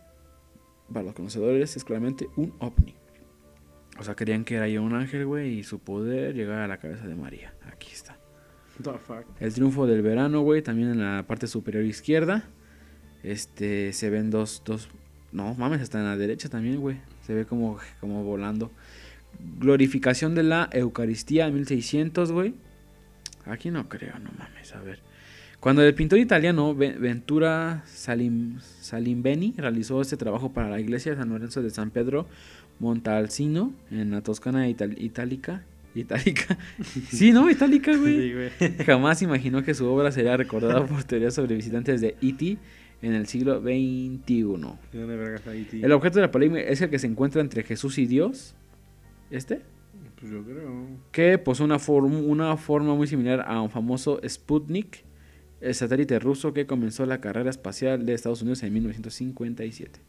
[0.92, 2.96] Para los conocedores es claramente un ovni.
[3.98, 6.78] O sea, querían que era ya un ángel, güey, y su poder llegar a la
[6.78, 7.54] cabeza de María.
[7.72, 8.18] Aquí está.
[8.84, 9.26] The fuck?
[9.40, 12.50] El triunfo del verano, güey, también en la parte superior izquierda.
[13.26, 14.88] Este, se ven dos, dos,
[15.32, 16.98] no mames, está en la derecha también, güey.
[17.26, 18.72] Se ve como, como volando.
[19.60, 22.54] Glorificación de la Eucaristía 1600, güey.
[23.46, 25.00] Aquí no creo, no mames, a ver.
[25.60, 31.18] Cuando el pintor italiano Ve- Ventura Salim, Salimbeni realizó este trabajo para la iglesia de
[31.18, 32.28] San Lorenzo de San Pedro
[32.80, 35.64] Montalcino en la Toscana ital- itálica,
[35.96, 36.58] itálica,
[37.10, 38.22] sí, no, itálica, güey.
[38.30, 38.86] Sí, güey.
[38.86, 42.58] Jamás imaginó que su obra sería recordada por teorías sobre visitantes de E.T.
[43.06, 44.46] en el siglo XXI.
[45.84, 48.56] El objeto de la polémica es el que se encuentra entre Jesús y Dios.
[49.32, 49.62] ¿Este?
[50.20, 50.88] Pues yo creo.
[51.12, 55.04] Que posee una, form- una forma muy similar a un famoso Sputnik,
[55.62, 60.00] el satélite ruso que comenzó la carrera espacial de Estados Unidos en 1957.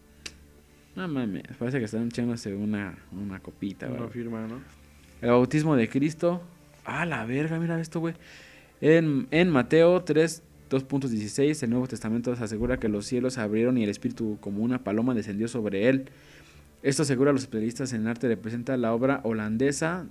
[0.95, 4.61] No mames, parece que están echándose una, una copita, Una firma, ¿no?
[5.21, 6.41] El bautismo de Cristo.
[6.85, 8.15] Ah, la verga, mira esto, güey.
[8.81, 13.79] En, en Mateo 3, 2.16, el Nuevo Testamento se asegura que los cielos se abrieron
[13.79, 16.07] y el Espíritu como una paloma descendió sobre él.
[16.83, 20.07] Esto asegura a los especialistas en arte representa la obra holandesa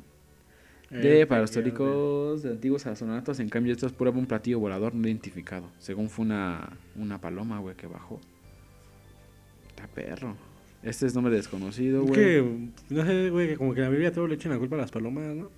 [0.89, 3.39] de Eh, para los teóricos de antiguos astronautas.
[3.39, 5.69] En cambio, esto es prueba un platillo volador no identificado.
[5.79, 8.19] Según fue una, una paloma, güey, que bajó.
[9.69, 10.35] Está perro.
[10.83, 12.21] Este es nombre desconocido, Es güey.
[12.21, 14.79] que, no sé, güey, que como que la Biblia todo le echan la culpa a
[14.79, 15.49] las palomas, ¿no?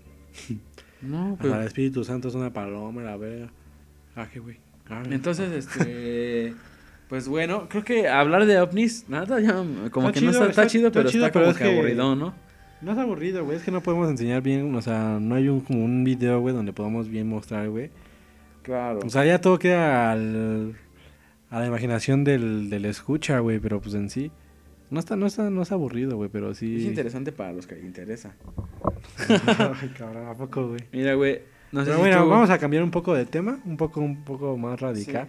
[1.01, 1.59] No, pero...
[1.59, 3.51] el Espíritu Santo es una paloma, la verga.
[4.15, 4.57] Ah, qué güey.
[5.09, 6.53] Entonces, este.
[7.09, 9.53] Pues bueno, creo que hablar de ovnis, nada, ya
[9.91, 11.63] como Está que no está, está está- chido, pero chido, está pero como es que,
[11.69, 12.33] que- aburrido, ¿no?
[12.81, 13.57] No es aburrido, güey.
[13.57, 16.53] Es que no podemos enseñar bien, o sea, no hay un como un video, güey,
[16.53, 17.89] donde podamos bien mostrar, güey.
[18.61, 18.99] Claro.
[19.05, 20.75] O sea, ya todo queda al,
[21.49, 24.29] a la imaginación del, del escucha, güey, pero pues en sí.
[24.89, 26.75] No está, no está, no es aburrido, güey, pero sí.
[26.77, 28.35] es interesante para los que les interesa.
[29.27, 30.81] Ay, cabrón, ¿a poco, güey?
[30.91, 31.39] Mira, güey,
[31.71, 33.99] no sé Pero si bueno, tú- vamos a cambiar un poco de tema, un poco,
[34.01, 35.27] un poco más radical.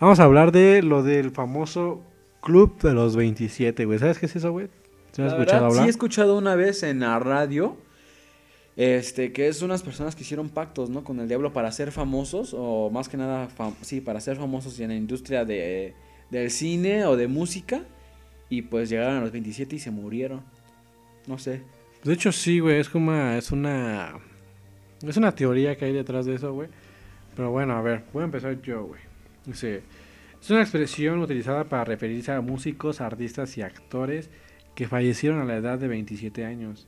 [0.00, 2.02] Vamos a hablar de lo del famoso
[2.40, 3.98] Club de los 27, güey.
[3.98, 4.68] ¿Sabes qué es eso, güey?
[5.12, 5.82] ¿Sí has La escuchado verdad, hablar?
[5.82, 7.76] Sí he escuchado una vez en la radio,
[8.76, 11.04] este, que es unas personas que hicieron pactos, ¿no?
[11.04, 13.48] Con el diablo para ser famosos, o más que nada,
[13.82, 15.94] sí, para ser famosos en la industria de,
[16.30, 17.82] del cine o de música,
[18.50, 20.42] y pues llegaron a los 27 y se murieron.
[21.26, 21.62] No sé.
[22.02, 22.78] De hecho, sí, güey.
[22.80, 24.12] Es como es una.
[25.02, 26.68] Es una teoría que hay detrás de eso, güey.
[27.36, 29.00] Pero bueno, a ver, voy a empezar yo, güey.
[29.44, 29.82] Dice,
[30.40, 34.30] es una expresión utilizada para referirse a músicos, artistas y actores
[34.74, 36.86] que fallecieron a la edad de 27 años.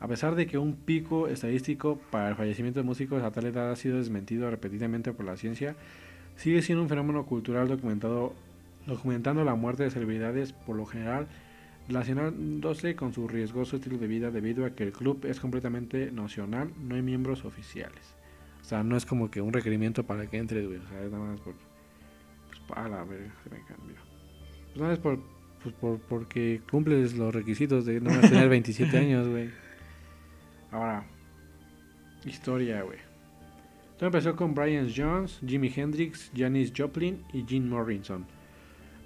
[0.00, 3.70] A pesar de que un pico estadístico para el fallecimiento de músicos a tal edad
[3.70, 5.76] ha sido desmentido repetidamente por la ciencia,
[6.36, 8.34] sigue siendo un fenómeno cultural documentado,
[8.86, 11.28] documentando la muerte de celebridades por lo general
[11.88, 16.72] relacionándose con su riesgoso estilo de vida debido a que el club es completamente nacional,
[16.80, 18.14] no hay miembros oficiales.
[18.60, 20.78] O sea, no es como que un requerimiento para que entres, güey.
[20.78, 21.54] O sea, es nada más por...
[22.48, 23.96] Pues, a la verga, se me cambió.
[24.66, 25.18] Pues nada más por...
[25.62, 29.50] Pues por, porque cumples los requisitos de no más tener 27 años, güey.
[30.70, 31.04] Ahora,
[32.24, 32.98] historia, güey.
[33.98, 38.26] Todo empezó con Brian Jones, Jimi Hendrix, Janis Joplin y Jim Morrison.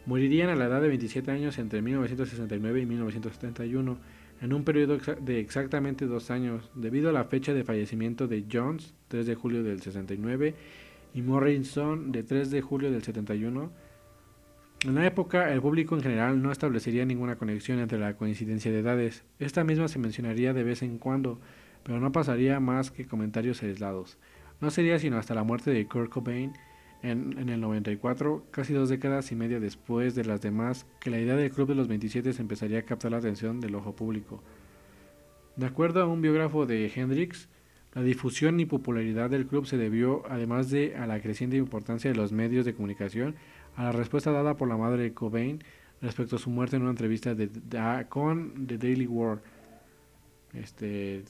[0.06, 3.98] Morirían a la edad de 27 años entre 1969 y 1971,
[4.40, 8.94] en un periodo de exactamente dos años, debido a la fecha de fallecimiento de Jones,
[9.08, 10.54] 3 de julio del 69,
[11.12, 13.72] y Morrison, de 3 de julio del 71.
[14.84, 18.78] En la época, el público en general no establecería ninguna conexión entre la coincidencia de
[18.78, 19.24] edades.
[19.40, 21.40] Esta misma se mencionaría de vez en cuando,
[21.82, 24.18] pero no pasaría más que comentarios aislados.
[24.60, 26.52] No sería sino hasta la muerte de Kurt Cobain
[27.02, 31.36] en, el 94, casi dos décadas y media después de las demás, que la idea
[31.36, 34.42] del Club de los 27 se empezaría a captar la atención del ojo público.
[35.56, 37.48] De acuerdo a un biógrafo de Hendrix,
[37.94, 42.16] la difusión y popularidad del club se debió, además de a la creciente importancia de
[42.16, 43.36] los medios de comunicación,
[43.74, 45.62] a la respuesta dada por la madre de Cobain
[46.02, 49.40] respecto a su muerte en una entrevista de, de- con The Daily World.
[50.52, 51.22] Este,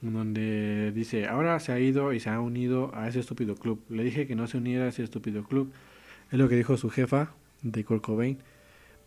[0.00, 3.82] donde dice, ahora se ha ido y se ha unido a ese estúpido club.
[3.88, 5.70] Le dije que no se uniera a ese estúpido club.
[6.30, 8.38] Es lo que dijo su jefa de Kurt Cobain.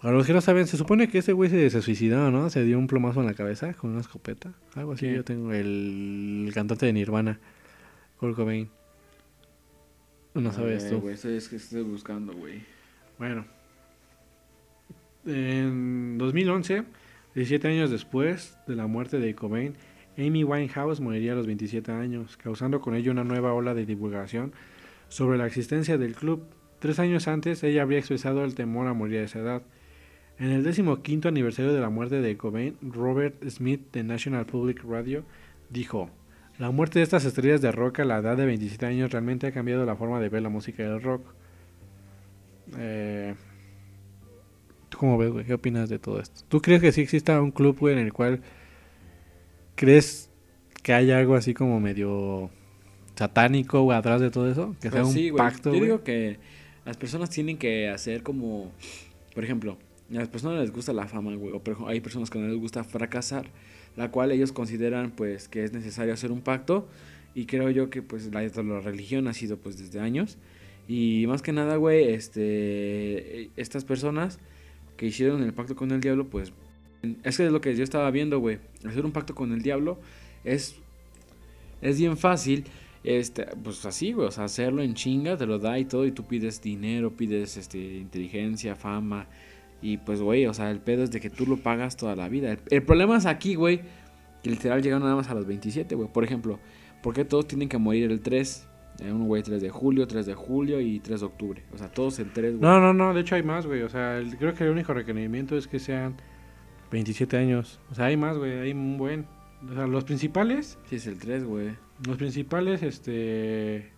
[0.01, 2.49] Para los que no saben, se supone que ese güey se, se suicidó, ¿no?
[2.49, 4.53] Se dio un plomazo en la cabeza con una escopeta.
[4.75, 5.07] Algo así.
[5.07, 5.15] Sí.
[5.15, 7.39] Yo tengo el, el cantante de Nirvana,
[8.19, 8.69] Kurt Cobain.
[10.33, 10.99] No sabes tú.
[10.99, 12.61] güey, estoy, es que estoy buscando, güey.
[13.17, 13.45] Bueno.
[15.25, 16.83] En 2011,
[17.35, 19.75] 17 años después de la muerte de Cobain,
[20.17, 24.53] Amy Winehouse moriría a los 27 años, causando con ello una nueva ola de divulgación
[25.09, 26.43] sobre la existencia del club.
[26.79, 29.61] Tres años antes, ella habría expresado el temor a morir a esa edad.
[30.39, 35.23] En el 15 aniversario de la muerte de Cobain, Robert Smith de National Public Radio
[35.69, 36.09] dijo:
[36.57, 39.51] La muerte de estas estrellas de rock a la edad de 27 años realmente ha
[39.51, 41.23] cambiado la forma de ver la música del rock.
[42.77, 43.35] Eh,
[44.89, 45.45] ¿Tú cómo ves, güey?
[45.45, 46.41] ¿Qué opinas de todo esto?
[46.49, 48.41] ¿Tú crees que sí exista un club, güey, en el cual
[49.75, 50.29] crees
[50.81, 52.49] que hay algo así como medio
[53.15, 54.75] satánico, güey, atrás de todo eso?
[54.81, 55.37] Que sea Pues un sí, güey.
[55.37, 55.81] pacto, Yo güey.
[55.83, 56.39] digo que
[56.85, 58.71] las personas tienen que hacer como,
[59.33, 59.77] por ejemplo,
[60.11, 62.83] a las personas les gusta la fama, güey, o hay personas que no les gusta
[62.83, 63.45] fracasar,
[63.95, 66.87] la cual ellos consideran pues que es necesario hacer un pacto
[67.35, 70.37] y creo yo que pues la, la religión ha sido pues desde años
[70.87, 74.39] y más que nada, güey, este estas personas
[74.97, 76.51] que hicieron el pacto con el diablo, pues
[77.23, 78.59] es que es lo que yo estaba viendo, güey.
[78.85, 79.99] Hacer un pacto con el diablo
[80.43, 80.75] es
[81.81, 82.65] es bien fácil
[83.03, 86.11] este, pues así, güey, o sea, hacerlo en chinga, te lo da y todo, y
[86.11, 89.27] tú pides dinero, pides este, inteligencia, fama,
[89.81, 92.29] y pues, güey, o sea, el pedo es de que tú lo pagas toda la
[92.29, 92.55] vida.
[92.69, 93.81] El, problema es aquí, güey,
[94.41, 96.07] que literal llegaron nada más a los 27, güey.
[96.07, 96.59] Por ejemplo,
[97.01, 98.67] ¿por qué todos tienen que morir el 3?
[98.99, 101.63] Eh, un güey 3 de julio, 3 de julio y 3 de octubre.
[101.73, 102.61] O sea, todos el 3, güey.
[102.61, 103.81] No, no, no, de hecho hay más, güey.
[103.81, 106.15] O sea, creo que el único requerimiento es que sean
[106.93, 107.79] 27 años.
[107.91, 109.25] O sea, hay más, güey, hay un buen.
[109.69, 111.71] O sea, los principales, Sí, es el 3, güey.
[112.05, 113.91] los principales, este,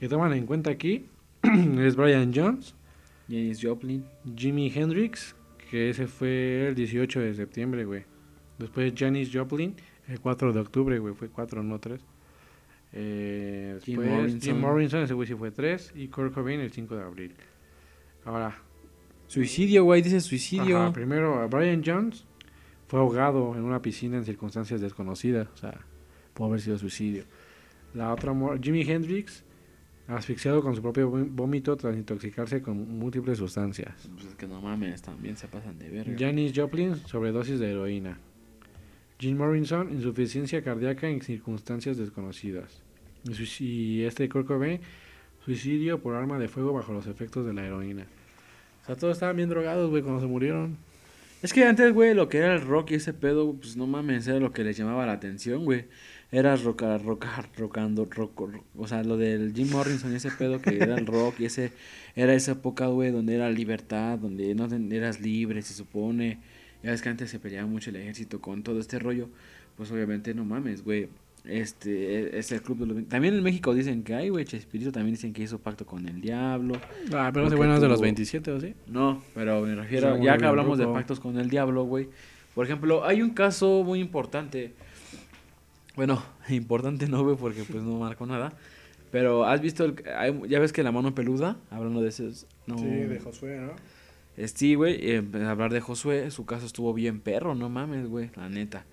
[0.00, 1.06] que toman en cuenta aquí
[1.42, 2.74] es Brian Jones,
[3.28, 4.04] Janis Joplin.
[4.36, 5.36] Jimi Hendrix,
[5.70, 8.04] que ese fue el 18 de septiembre, güey.
[8.58, 9.74] Después Janis Joplin,
[10.08, 12.00] el 4 de octubre, güey, fue 4, no 3.
[12.94, 14.40] Eh, Jim después Morrison.
[14.40, 15.92] Jim Morrison, ese güey sí fue 3.
[15.94, 17.34] Y Kurt Cobain el 5 de abril.
[18.24, 18.56] Ahora,
[19.28, 20.78] Suicidio, güey, dice suicidio.
[20.82, 22.24] Ajá, primero, Brian Jones
[22.88, 25.48] fue ahogado en una piscina en circunstancias desconocidas.
[25.54, 25.78] O sea,
[26.34, 27.24] pudo haber sido suicidio.
[27.94, 29.44] La otra, Jimi Hendrix,
[30.06, 34.08] asfixiado con su propio vó- vómito tras intoxicarse con múltiples sustancias.
[34.14, 36.16] Pues es que no mames, también se pasan de verga.
[36.18, 38.18] Janis Joplin, sobredosis de heroína.
[39.18, 42.82] Jim Morrison, insuficiencia cardíaca en circunstancias desconocidas.
[43.60, 44.80] Y este Kurt Cobain,
[45.44, 48.06] suicidio por arma de fuego bajo los efectos de la heroína.
[48.96, 50.78] Todos estaban bien drogados, güey, cuando se murieron.
[51.42, 54.26] Es que antes, güey, lo que era el rock y ese pedo, pues no mames,
[54.26, 55.84] era lo que les llamaba la atención, güey.
[56.32, 60.76] Era rocar, rocar, rocando, rock, o sea, lo del Jim Morrison y ese pedo que
[60.76, 61.72] era el rock y ese,
[62.16, 66.40] era esa época, güey, donde era libertad, donde no eras libre, se supone.
[66.82, 69.28] Ya ves que antes se peleaba mucho el ejército con todo este rollo,
[69.76, 71.08] pues obviamente no mames, güey.
[71.48, 73.08] Este, es el club de los...
[73.08, 76.20] También en México dicen que hay, güey, Chespirito también dicen que hizo pacto con el
[76.20, 76.74] diablo.
[77.12, 78.74] Ah, pero ese es de los tuvo- 27, ¿o sí?
[78.86, 82.08] No, pero me refiero, sea, ya que hablamos de pactos con el diablo, güey.
[82.54, 84.74] Por ejemplo, hay un caso muy importante.
[85.96, 88.52] Bueno, importante no, güey, porque pues no marcó nada.
[89.10, 92.46] Pero has visto, el, hay- ya ves que la mano peluda, hablando de esos...
[92.66, 92.76] No,
[93.24, 93.72] Josué, ¿no?
[94.36, 98.06] Eh, Sí, güey, eh, a hablar de Josué, su caso estuvo bien perro, no mames,
[98.06, 98.84] güey, la neta.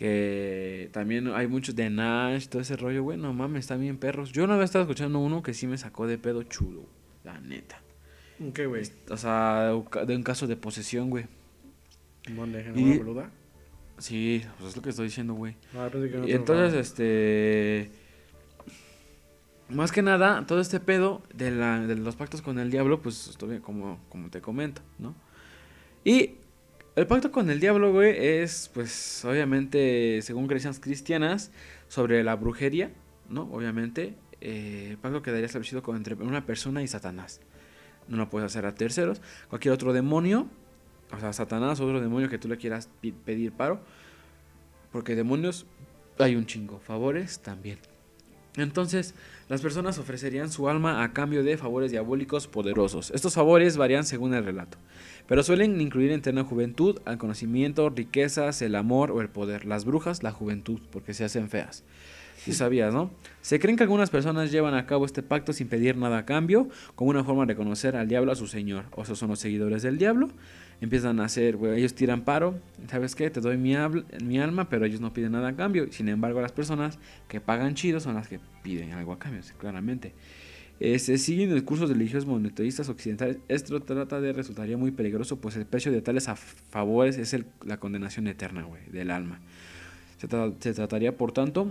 [0.00, 4.32] Que también hay muchos de Nash, todo ese rollo, güey, no mames, están bien perros.
[4.32, 6.86] Yo una vez estaba escuchando uno que sí me sacó de pedo chulo,
[7.22, 7.82] la neta.
[8.54, 8.82] ¿Qué, güey?
[9.10, 9.72] O sea,
[10.06, 11.26] de un caso de posesión, güey.
[12.34, 12.62] ¿Dónde?
[12.62, 13.30] ¿En boluda?
[13.98, 15.56] Sí, pues es lo que estoy diciendo, güey.
[15.76, 17.90] Ah, en Y entonces, este...
[19.68, 23.28] Más que nada, todo este pedo de, la, de los pactos con el diablo, pues
[23.28, 25.14] estoy como, como te comento, ¿no?
[26.04, 26.36] Y
[26.96, 31.50] el pacto con el diablo, güey, es, pues, obviamente, según creencias cristianas,
[31.88, 32.92] sobre la brujería,
[33.28, 33.42] ¿no?
[33.52, 37.40] Obviamente, eh, el pacto quedaría establecido entre una persona y Satanás.
[38.08, 39.20] No lo puedes hacer a terceros.
[39.48, 40.48] Cualquier otro demonio,
[41.12, 42.88] o sea, Satanás otro demonio que tú le quieras
[43.24, 43.80] pedir paro,
[44.92, 45.66] porque demonios
[46.18, 47.78] hay un chingo, favores también.
[48.56, 49.14] Entonces,
[49.48, 53.10] las personas ofrecerían su alma a cambio de favores diabólicos poderosos.
[53.12, 54.76] Estos favores varían según el relato,
[55.28, 59.66] pero suelen incluir eterna juventud, al conocimiento, riquezas, el amor o el poder.
[59.66, 61.84] Las brujas, la juventud, porque se hacen feas.
[62.44, 63.10] Si sabías, ¿no?
[63.42, 66.68] Se creen que algunas personas llevan a cabo este pacto sin pedir nada a cambio,
[66.94, 68.86] como una forma de reconocer al diablo a su señor.
[68.92, 70.30] O esos son los seguidores del diablo.
[70.80, 72.58] Empiezan a hacer, güey, ellos tiran paro.
[72.88, 73.28] ¿Sabes qué?
[73.30, 73.74] Te doy mi,
[74.24, 75.92] mi alma, pero ellos no piden nada a cambio.
[75.92, 80.14] Sin embargo, las personas que pagan chido son las que piden algo a cambio, claramente.
[80.80, 83.36] Se siguen los cursos religiosos monetaristas occidentales.
[83.48, 86.26] Esto trata de resultaría muy peligroso, pues el precio de tales
[86.70, 89.40] favores es la condenación eterna, güey, del alma.
[90.16, 91.70] Se, trataría, por tanto,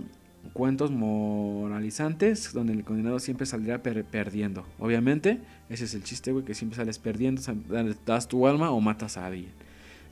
[0.52, 4.64] cuentos moralizantes donde el condenado siempre saldría perdiendo.
[4.78, 7.42] Obviamente, ese es el chiste, güey, que siempre sales perdiendo,
[8.06, 9.52] das tu alma o matas a alguien.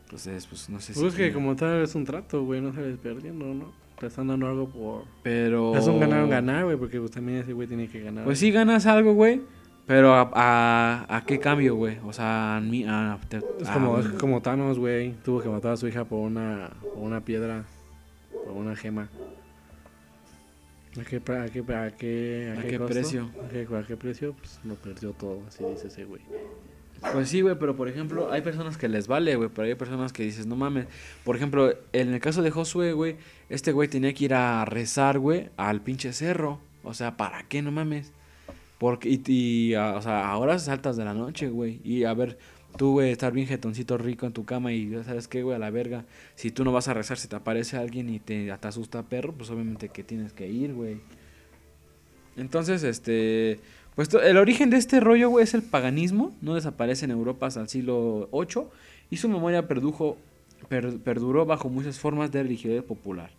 [0.04, 1.02] Entonces, pues no sé pues si.
[1.02, 3.88] Pues que como tal es un trato, güey, no sales perdiendo, ¿no?
[4.06, 5.04] están dando algo por.
[5.22, 5.76] Pero.
[5.76, 8.24] Es un ganar ganar, güey, porque pues, también ese güey tiene que ganar.
[8.24, 9.42] Pues sí ganas algo, güey.
[9.86, 11.96] Pero a, a, a, qué cambio, güey?
[12.04, 15.14] O sea, a, a, es, como, es como Thanos, güey.
[15.24, 17.64] Tuvo que matar a su hija por una, por una piedra,
[18.44, 19.08] por una gema.
[21.01, 23.31] ¿A qué, a qué, a qué, a qué, ¿A qué precio?
[23.44, 24.35] ¿A qué, ¿A qué precio?
[24.35, 26.22] Pues lo perdió todo, así dice ese güey.
[27.12, 30.12] Pues sí, güey, pero por ejemplo, hay personas que les vale, güey, pero hay personas
[30.12, 30.87] que dices, no mames.
[31.24, 33.16] Por ejemplo, en el caso de Josué, güey,
[33.48, 36.61] este güey tenía que ir a rezar, güey, al pinche cerro.
[36.83, 37.62] O sea, ¿para qué?
[37.62, 38.12] No mames.
[38.79, 41.81] Porque, y, y o sea, ahora horas altas de la noche, güey.
[41.85, 42.38] Y a ver,
[42.76, 45.59] tú, güey, estar bien jetoncito rico en tu cama y ya sabes qué, güey, a
[45.59, 46.04] la verga.
[46.35, 49.50] Si tú no vas a rezar, si te aparece alguien y te, asusta perro, pues
[49.50, 51.00] obviamente que tienes que ir, güey.
[52.37, 53.61] Entonces, este
[53.98, 56.33] pues el origen de este rollo, güey, es el paganismo.
[56.40, 58.66] No desaparece en Europa hasta el siglo VIII
[59.11, 60.18] y su memoria perdujo,
[60.68, 63.33] perduró bajo muchas formas de religiosidad popular.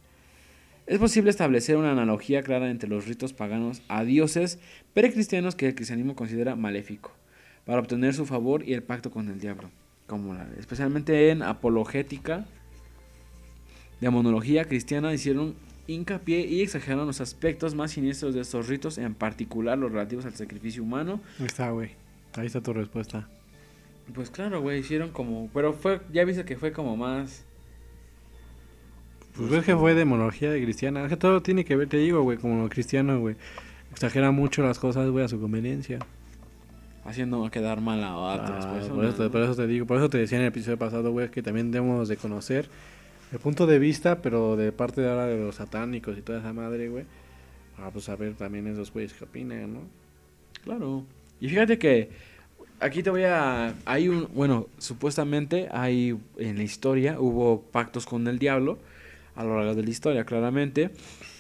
[0.86, 4.60] Es posible establecer una analogía clara entre los ritos paganos a dioses
[4.94, 7.13] precristianos que el cristianismo considera maléfico,
[7.70, 9.70] para obtener su favor y el pacto con el diablo,
[10.08, 12.48] como especialmente en apologética,
[14.02, 15.54] de monología cristiana hicieron
[15.86, 20.34] hincapié y exageraron los aspectos más siniestros de estos ritos, en particular los relativos al
[20.34, 21.22] sacrificio humano.
[21.40, 21.92] Ahí está, güey.
[22.34, 23.30] Ahí está tu respuesta.
[24.16, 25.48] Pues claro, güey, hicieron como...
[25.54, 27.46] Pero fue, ya viste que fue como más...
[29.36, 31.04] Pues ves que fue de monarquía de cristiana.
[31.04, 33.36] Es que todo tiene que ver, te digo, güey, como cristiano, güey.
[33.92, 36.00] Exagera mucho las cosas, güey, a su conveniencia.
[37.06, 40.18] Haciendo quedar mal a otras ah, Por eso, por eso te digo, por eso te
[40.18, 42.70] decía en el episodio pasado, güey, que también debemos de conocer
[43.32, 46.52] el punto de vista, pero de parte de ahora de los satánicos y toda esa
[46.54, 47.06] madre, güey.
[47.78, 49.82] Ah, pues a ver también esos güeyes que opinan, ¿no?
[50.64, 51.06] Claro.
[51.40, 52.10] Y fíjate que
[52.80, 53.76] aquí te voy a...
[53.86, 54.28] Hay un...
[54.34, 58.80] Bueno, supuestamente hay en la historia hubo pactos con el diablo
[59.36, 60.92] a lo largo de la historia, claramente.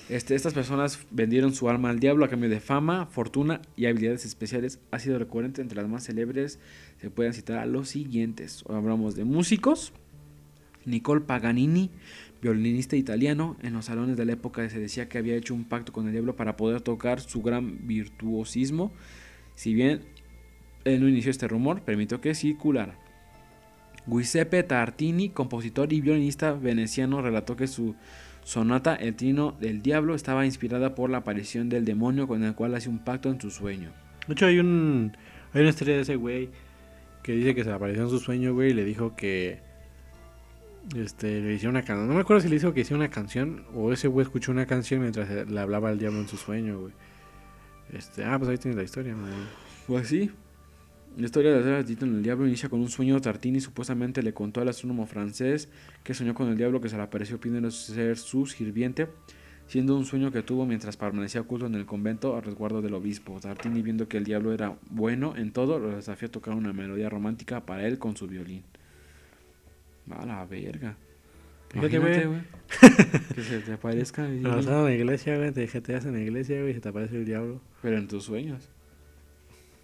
[0.09, 4.25] Este, estas personas vendieron su alma al diablo a cambio de fama, fortuna y habilidades
[4.25, 4.79] especiales.
[4.89, 6.57] Ha sido recurrente entre las más célebres.
[6.99, 8.63] Se pueden citar a los siguientes.
[8.67, 9.93] hablamos de músicos,
[10.85, 11.91] Nicole Paganini,
[12.41, 15.93] violinista italiano, en los salones de la época se decía que había hecho un pacto
[15.93, 18.91] con el diablo para poder tocar su gran virtuosismo.
[19.53, 20.01] Si bien
[20.85, 22.97] él no inició este rumor, permitió que circulara.
[24.07, 27.95] Giuseppe Tartini, compositor y violinista veneciano, relató que su
[28.49, 32.73] sonata El Trino del Diablo estaba inspirada por la aparición del demonio con el cual
[32.73, 33.91] hace un pacto en su sueño.
[34.25, 35.15] De hecho, hay, un,
[35.53, 36.49] hay una historia de ese güey
[37.21, 39.59] que dice que se apareció en su sueño, güey, y le dijo que
[40.95, 42.07] este, le hicieron una canción.
[42.07, 44.65] No me acuerdo si le hizo que hiciera una canción o ese güey escuchó una
[44.65, 46.93] canción mientras le hablaba al diablo en su sueño, güey.
[47.93, 49.31] Este, ah, pues ahí tienes la historia, güey.
[49.85, 50.31] Pues sí.
[51.19, 53.19] La historia de la Tito en el Diablo inicia con un sueño.
[53.19, 55.67] Tartini supuestamente le contó al astrónomo francés
[56.01, 59.09] que soñó con el diablo que se le apareció pidiendo ser su sirviente,
[59.67, 63.37] siendo un sueño que tuvo mientras permanecía oculto en el convento a resguardo del obispo.
[63.41, 67.09] Tartini, viendo que el diablo era bueno en todo, lo desafió a tocar una melodía
[67.09, 68.63] romántica para él con su violín.
[70.11, 70.95] A la verga.
[71.67, 72.41] Fíjate, güey.
[73.35, 74.23] que se te aparezca.
[74.29, 74.37] Y...
[74.45, 75.51] en la iglesia, güey.
[75.51, 76.71] Te jeteas en la iglesia, güey.
[76.71, 77.59] Y se te aparece el diablo.
[77.81, 78.69] Pero en tus sueños.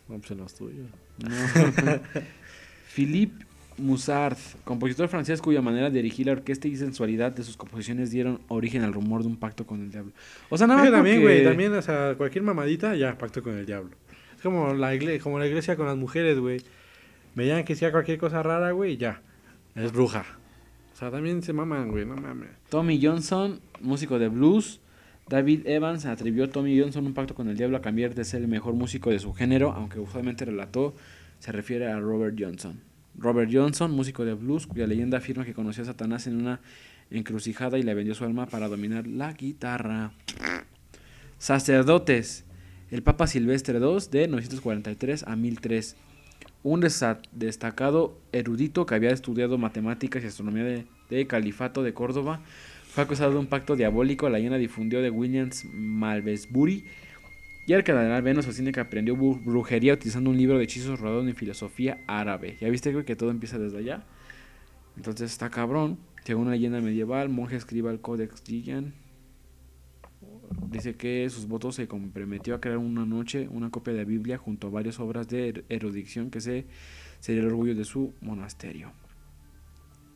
[0.07, 0.87] No, pues en los tuyos.
[1.17, 1.29] No.
[2.95, 3.45] Philippe
[3.77, 8.39] Musard, compositor francés cuya manera de dirigir la orquesta y sensualidad de sus composiciones dieron
[8.47, 10.13] origen al rumor de un pacto con el diablo.
[10.49, 10.91] O sea, nada más.
[10.91, 11.43] también, güey.
[11.43, 13.91] También, o sea, cualquier mamadita, ya, pacto con el diablo.
[14.35, 16.61] Es como la, iglesia, como la iglesia con las mujeres, güey.
[17.35, 19.21] Veían que hacía cualquier cosa rara, güey, ya.
[19.75, 20.25] Es bruja.
[20.93, 22.49] O sea, también se maman, güey, no mames.
[22.69, 24.79] Tommy Johnson, músico de blues.
[25.27, 28.41] David Evans atribuyó a Tommy Johnson un pacto con el diablo a cambiar de ser
[28.41, 30.93] el mejor músico de su género, aunque usualmente relató,
[31.39, 32.79] se refiere a Robert Johnson.
[33.17, 36.59] Robert Johnson, músico de blues, cuya leyenda afirma que conoció a Satanás en una
[37.09, 40.11] encrucijada y le vendió su alma para dominar la guitarra.
[41.37, 42.45] Sacerdotes.
[42.91, 45.95] El Papa Silvestre II de 943 a 1003
[46.65, 46.81] un
[47.31, 52.41] destacado erudito que había estudiado matemáticas y astronomía de, Califato de Córdoba,
[52.95, 54.29] Fue acusado de un pacto diabólico.
[54.29, 56.85] La leyenda difundió de Williams Malmesbury.
[57.67, 61.27] Y el cardenal Beno sostiene que aprendió bru- brujería utilizando un libro de hechizos rodado
[61.27, 62.55] en filosofía árabe.
[62.61, 64.05] ¿Ya viste, que todo empieza desde allá?
[64.95, 65.97] Entonces está cabrón.
[66.23, 68.93] Según una leyenda medieval, monje escriba el Codex Gillian.
[70.71, 74.37] Dice que sus votos se comprometió a crear una noche una copia de la Biblia
[74.37, 76.65] junto a varias obras de er- erudición que se
[77.19, 78.93] sería el orgullo de su monasterio.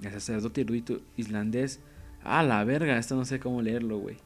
[0.02, 1.82] El sacerdote erudito islandés.
[2.24, 4.18] Ah, la verga, esto no sé cómo leerlo, güey.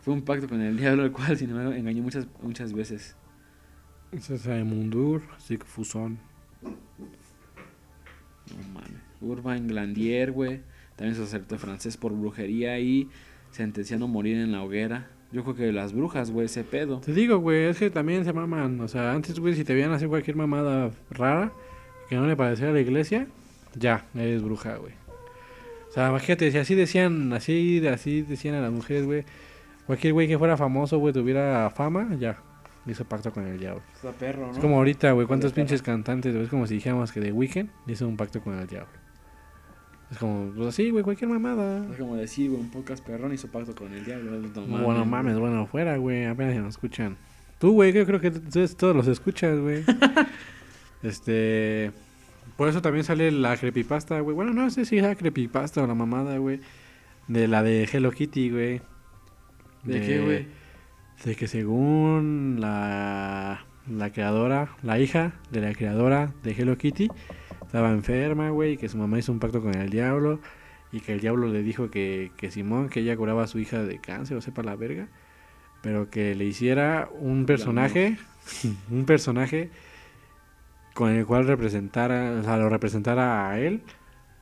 [0.00, 3.16] Fue un pacto con el diablo, el cual, sin embargo, engañó muchas, muchas veces.
[4.64, 6.18] Mundur, Sigfusson.
[6.62, 6.72] No
[8.72, 9.02] mames.
[9.20, 10.62] Urbain Glandier, güey.
[10.96, 13.08] También sacerdote francés por brujería y
[13.50, 15.08] sentenciando a morir en la hoguera.
[15.30, 17.00] Yo creo que las brujas, güey, ese pedo.
[17.00, 18.80] Te digo, güey, es que también se maman.
[18.80, 21.52] O sea, antes, güey, si te veían hacer cualquier mamada rara
[22.08, 23.26] que no le pareciera a la iglesia,
[23.74, 24.94] ya, eres bruja, güey.
[25.98, 29.24] Sea, imagínate, si así decían, así, así decían a las mujeres, güey.
[29.84, 32.38] Cualquier güey que fuera famoso, güey, tuviera fama, ya,
[32.86, 33.82] hizo pacto con el diablo.
[33.96, 34.52] Está perro, ¿no?
[34.52, 36.44] Es como ahorita, güey, ¿cuántos pinches cantantes, güey?
[36.44, 38.92] Es como si dijéramos que de Weekend hizo un pacto con el diablo.
[40.12, 41.84] Es como, pues así, güey, cualquier mamada.
[41.90, 44.30] Es como decir, güey, un podcast perrón hizo pacto con el diablo.
[44.30, 47.16] No mames, bueno, mames, bueno, fuera, güey, apenas se nos escuchan.
[47.58, 49.82] Tú, güey, yo creo que todos los escuchas, güey.
[51.02, 51.90] este.
[52.58, 54.34] Por eso también sale la creepypasta, güey.
[54.34, 56.58] Bueno, no sé si es la creepypasta o la mamada, güey.
[57.28, 58.80] De la de Hello Kitty, güey.
[59.84, 60.48] ¿De qué, güey?
[61.24, 67.06] De que según la, la creadora, la hija de la creadora de Hello Kitty,
[67.64, 70.40] estaba enferma, güey, y que su mamá hizo un pacto con el diablo,
[70.90, 73.84] y que el diablo le dijo que, que Simón, que ella curaba a su hija
[73.84, 75.06] de cáncer, o sepa la verga,
[75.80, 78.18] pero que le hiciera un personaje,
[78.90, 79.70] un personaje
[80.98, 83.82] con el cual representara, o sea, lo representara a él,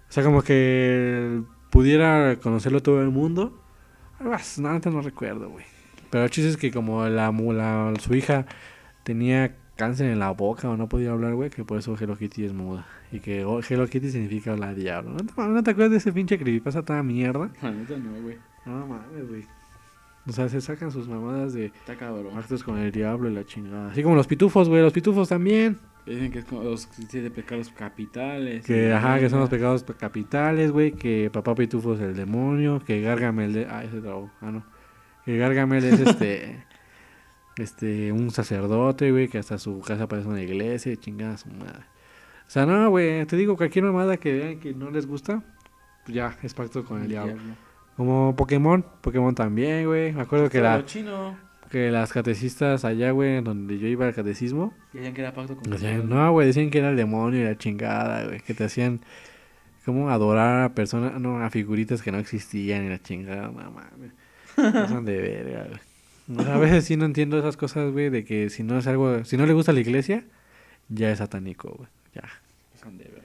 [0.08, 3.60] o sea, como que pudiera conocerlo todo el mundo.
[4.18, 5.66] Algo así, No, no recuerdo, güey.
[6.08, 8.46] Pero el chiste es que como la, mu- la- su hija
[9.02, 12.44] tenía cáncer en la boca o no podía hablar, güey, que por eso Hello Kitty
[12.46, 12.86] es muda.
[13.12, 15.10] Y que oh, Hello Kitty significa la diablo.
[15.10, 17.50] ¿No te, ¿No te acuerdas de ese pinche creepypasta toda mierda?
[17.62, 18.38] No, güey.
[18.64, 19.44] No mames, güey.
[20.26, 21.70] O sea, se sacan sus mamadas de
[22.34, 23.90] pactos con el diablo y la chingada.
[23.92, 24.80] Así como los pitufos, güey.
[24.82, 25.78] Los pitufos también.
[26.06, 28.64] Dicen que es como los siete pecados capitales.
[28.64, 30.92] Que, ajá, que son los pecados capitales, güey.
[30.92, 32.80] Que papá pitufo es el demonio.
[32.80, 33.66] Que Gargamel de...
[33.66, 34.30] Ah, ese dragón.
[34.40, 34.64] Ah, no.
[35.24, 36.64] Que Gargamel es este...
[37.56, 39.26] este, un sacerdote, güey.
[39.26, 40.96] Que hasta su casa parece una iglesia.
[40.96, 41.84] Chingada su madre.
[42.46, 43.26] O sea, no, güey.
[43.26, 45.42] Te digo, cualquier mamada que vean que no les gusta.
[46.04, 47.34] Pues ya, es pacto con el diablo.
[47.96, 48.86] Como Pokémon.
[49.00, 50.12] Pokémon también, güey.
[50.12, 51.45] Me acuerdo que, la, chino.
[51.70, 54.72] Que las catecistas allá, güey, donde yo iba al catecismo.
[54.92, 57.58] Decían que era pacto con Decían, no, güey, decían que era el demonio y la
[57.58, 58.40] chingada, güey.
[58.40, 59.00] Que te hacían
[59.84, 64.12] como adorar a personas, no, a figuritas que no existían y la chingada, no mames.
[64.88, 66.38] Son de verga, güey.
[66.38, 68.86] O sea, a veces sí no entiendo esas cosas, güey, de que si no es
[68.86, 70.24] algo, si no le gusta la iglesia,
[70.88, 71.88] ya es satánico, güey.
[72.14, 72.28] Ya.
[72.82, 73.22] Son de verga.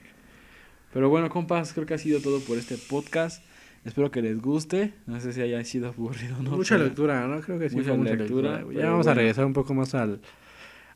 [0.93, 3.43] Pero bueno, compas, creo que ha sido todo por este podcast.
[3.83, 4.93] Espero que les guste.
[5.07, 6.51] No sé si haya sido aburrido no.
[6.51, 7.41] mucha pero- lectura, ¿no?
[7.41, 10.21] Creo que sí Mucha fue mucha lectura, Ya vamos a regresar un poco más al,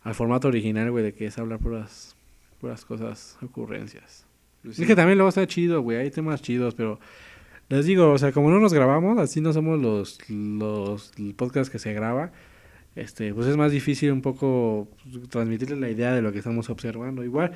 [0.03, 2.15] al formato original, güey, de que es hablar puras,
[2.61, 4.25] puras cosas, ocurrencias.
[4.63, 5.97] Pues Es que también luego está chido, güey.
[5.97, 6.99] Hay temas chidos, pero
[7.69, 11.79] les digo, o sea, como no nos grabamos, así no somos los, los podcasts que
[11.79, 12.31] se graba.
[12.95, 16.69] Este, pues es más difícil un poco pues, transmitirles la idea de lo que estamos
[16.69, 17.23] observando.
[17.23, 17.51] Igual,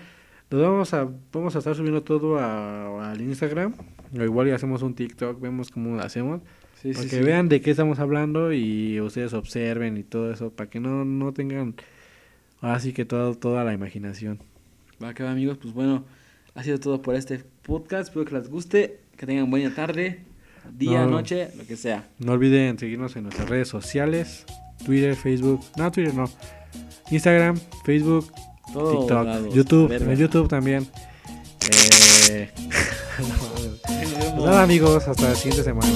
[0.51, 3.73] nos vamos a, vamos a estar subiendo todo a- al Instagram.
[4.17, 6.41] O igual y hacemos un TikTok, vemos cómo lo hacemos.
[6.81, 7.23] Sí, para sí, que sí.
[7.23, 10.49] vean de qué estamos hablando y ustedes observen y todo eso.
[10.49, 11.75] Para que no, no tengan
[12.61, 14.39] ahora sí que todo, toda la imaginación.
[15.03, 15.57] Va que va, amigos.
[15.61, 16.05] Pues bueno,
[16.55, 18.07] ha sido todo por este podcast.
[18.09, 18.99] Espero que les guste.
[19.17, 20.21] Que tengan buena tarde,
[20.77, 21.11] día, No.
[21.11, 22.07] noche, lo que sea.
[22.19, 24.45] No olviden seguirnos en nuestras redes sociales,
[24.85, 26.29] Twitter, Facebook, no Twitter no,
[27.11, 28.31] Instagram, Facebook,
[28.73, 30.87] TikTok, lados, YouTube, en YouTube también.
[32.29, 32.49] Eh,
[33.17, 33.79] vemos.
[33.81, 35.89] pues nada amigos, hasta la siguiente semana.